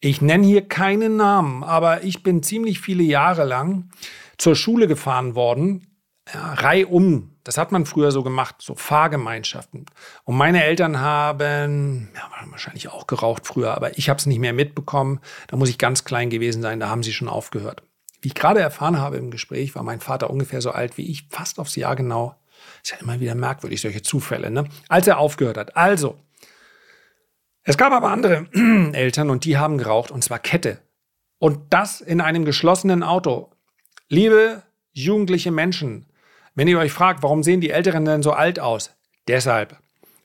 Ich 0.00 0.20
nenne 0.20 0.46
hier 0.46 0.62
keinen 0.62 1.16
Namen, 1.16 1.62
aber 1.62 2.04
ich 2.04 2.22
bin 2.22 2.42
ziemlich 2.42 2.80
viele 2.80 3.02
Jahre 3.02 3.44
lang 3.44 3.90
zur 4.38 4.54
Schule 4.54 4.88
gefahren 4.88 5.34
worden, 5.34 5.86
ja, 6.32 6.54
reihum 6.54 7.36
das 7.46 7.58
hat 7.58 7.70
man 7.70 7.86
früher 7.86 8.10
so 8.10 8.24
gemacht, 8.24 8.56
so 8.58 8.74
Fahrgemeinschaften. 8.74 9.86
Und 10.24 10.36
meine 10.36 10.64
Eltern 10.64 10.98
haben 10.98 12.10
ja, 12.12 12.28
wahrscheinlich 12.50 12.88
auch 12.88 13.06
geraucht 13.06 13.46
früher, 13.46 13.72
aber 13.72 13.96
ich 13.98 14.08
habe 14.08 14.18
es 14.18 14.26
nicht 14.26 14.40
mehr 14.40 14.52
mitbekommen. 14.52 15.20
Da 15.46 15.56
muss 15.56 15.68
ich 15.68 15.78
ganz 15.78 16.02
klein 16.02 16.28
gewesen 16.28 16.60
sein, 16.60 16.80
da 16.80 16.88
haben 16.88 17.04
sie 17.04 17.12
schon 17.12 17.28
aufgehört. 17.28 17.84
Wie 18.20 18.28
ich 18.28 18.34
gerade 18.34 18.58
erfahren 18.58 18.98
habe 18.98 19.16
im 19.16 19.30
Gespräch, 19.30 19.76
war 19.76 19.84
mein 19.84 20.00
Vater 20.00 20.28
ungefähr 20.28 20.60
so 20.60 20.72
alt 20.72 20.96
wie 20.96 21.08
ich, 21.08 21.28
fast 21.30 21.60
aufs 21.60 21.76
Jahr 21.76 21.94
genau. 21.94 22.34
Ist 22.82 22.90
ja 22.90 22.96
immer 22.96 23.20
wieder 23.20 23.36
merkwürdig, 23.36 23.80
solche 23.80 24.02
Zufälle, 24.02 24.50
ne? 24.50 24.64
Als 24.88 25.06
er 25.06 25.18
aufgehört 25.18 25.56
hat. 25.56 25.76
Also, 25.76 26.18
es 27.62 27.76
gab 27.76 27.92
aber 27.92 28.10
andere 28.10 28.48
Eltern 28.92 29.30
und 29.30 29.44
die 29.44 29.56
haben 29.56 29.78
geraucht 29.78 30.10
und 30.10 30.24
zwar 30.24 30.40
Kette. 30.40 30.80
Und 31.38 31.72
das 31.72 32.00
in 32.00 32.20
einem 32.20 32.44
geschlossenen 32.44 33.04
Auto. 33.04 33.52
Liebe 34.08 34.64
jugendliche 34.92 35.52
Menschen, 35.52 36.06
wenn 36.56 36.66
ihr 36.66 36.78
euch 36.78 36.92
fragt, 36.92 37.22
warum 37.22 37.44
sehen 37.44 37.60
die 37.60 37.70
Älteren 37.70 38.04
denn 38.04 38.22
so 38.22 38.32
alt 38.32 38.58
aus? 38.58 38.90
Deshalb. 39.28 39.76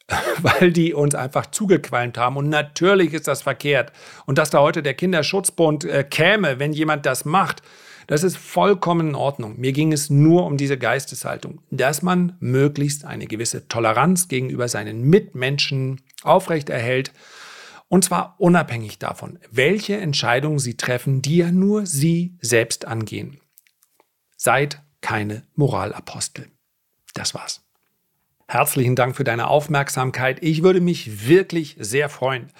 Weil 0.41 0.71
die 0.71 0.93
uns 0.93 1.13
einfach 1.13 1.45
zugequalmt 1.45 2.17
haben. 2.17 2.37
Und 2.37 2.49
natürlich 2.49 3.13
ist 3.13 3.27
das 3.27 3.43
verkehrt. 3.43 3.91
Und 4.25 4.37
dass 4.37 4.49
da 4.49 4.59
heute 4.59 4.81
der 4.81 4.93
Kinderschutzbund 4.93 5.85
äh, 5.85 6.03
käme, 6.03 6.57
wenn 6.57 6.73
jemand 6.73 7.05
das 7.05 7.25
macht, 7.25 7.61
das 8.07 8.23
ist 8.23 8.37
vollkommen 8.37 9.09
in 9.09 9.15
Ordnung. 9.15 9.59
Mir 9.59 9.71
ging 9.73 9.93
es 9.93 10.09
nur 10.09 10.45
um 10.45 10.57
diese 10.57 10.77
Geisteshaltung, 10.77 11.61
dass 11.69 12.01
man 12.01 12.35
möglichst 12.39 13.05
eine 13.05 13.27
gewisse 13.27 13.67
Toleranz 13.67 14.27
gegenüber 14.27 14.67
seinen 14.67 15.03
Mitmenschen 15.03 16.01
aufrechterhält. 16.23 17.13
Und 17.87 18.05
zwar 18.05 18.35
unabhängig 18.37 18.99
davon, 18.99 19.37
welche 19.51 19.97
Entscheidungen 19.97 20.59
sie 20.59 20.77
treffen, 20.77 21.21
die 21.21 21.37
ja 21.37 21.51
nur 21.51 21.85
sie 21.85 22.37
selbst 22.41 22.85
angehen. 22.85 23.39
Seid 24.37 24.81
keine 25.01 25.43
Moralapostel. 25.55 26.47
Das 27.13 27.33
war's. 27.33 27.61
Herzlichen 28.47 28.95
Dank 28.95 29.15
für 29.15 29.23
deine 29.23 29.47
Aufmerksamkeit. 29.47 30.43
Ich 30.43 30.63
würde 30.63 30.81
mich 30.81 31.27
wirklich 31.27 31.77
sehr 31.79 32.09
freuen, 32.09 32.51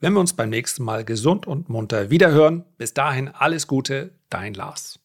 wenn 0.00 0.12
wir 0.12 0.20
uns 0.20 0.32
beim 0.32 0.50
nächsten 0.50 0.82
Mal 0.82 1.04
gesund 1.04 1.46
und 1.46 1.68
munter 1.68 2.10
wiederhören. 2.10 2.64
Bis 2.78 2.94
dahin 2.94 3.28
alles 3.28 3.66
Gute, 3.66 4.10
dein 4.28 4.54
Lars. 4.54 4.98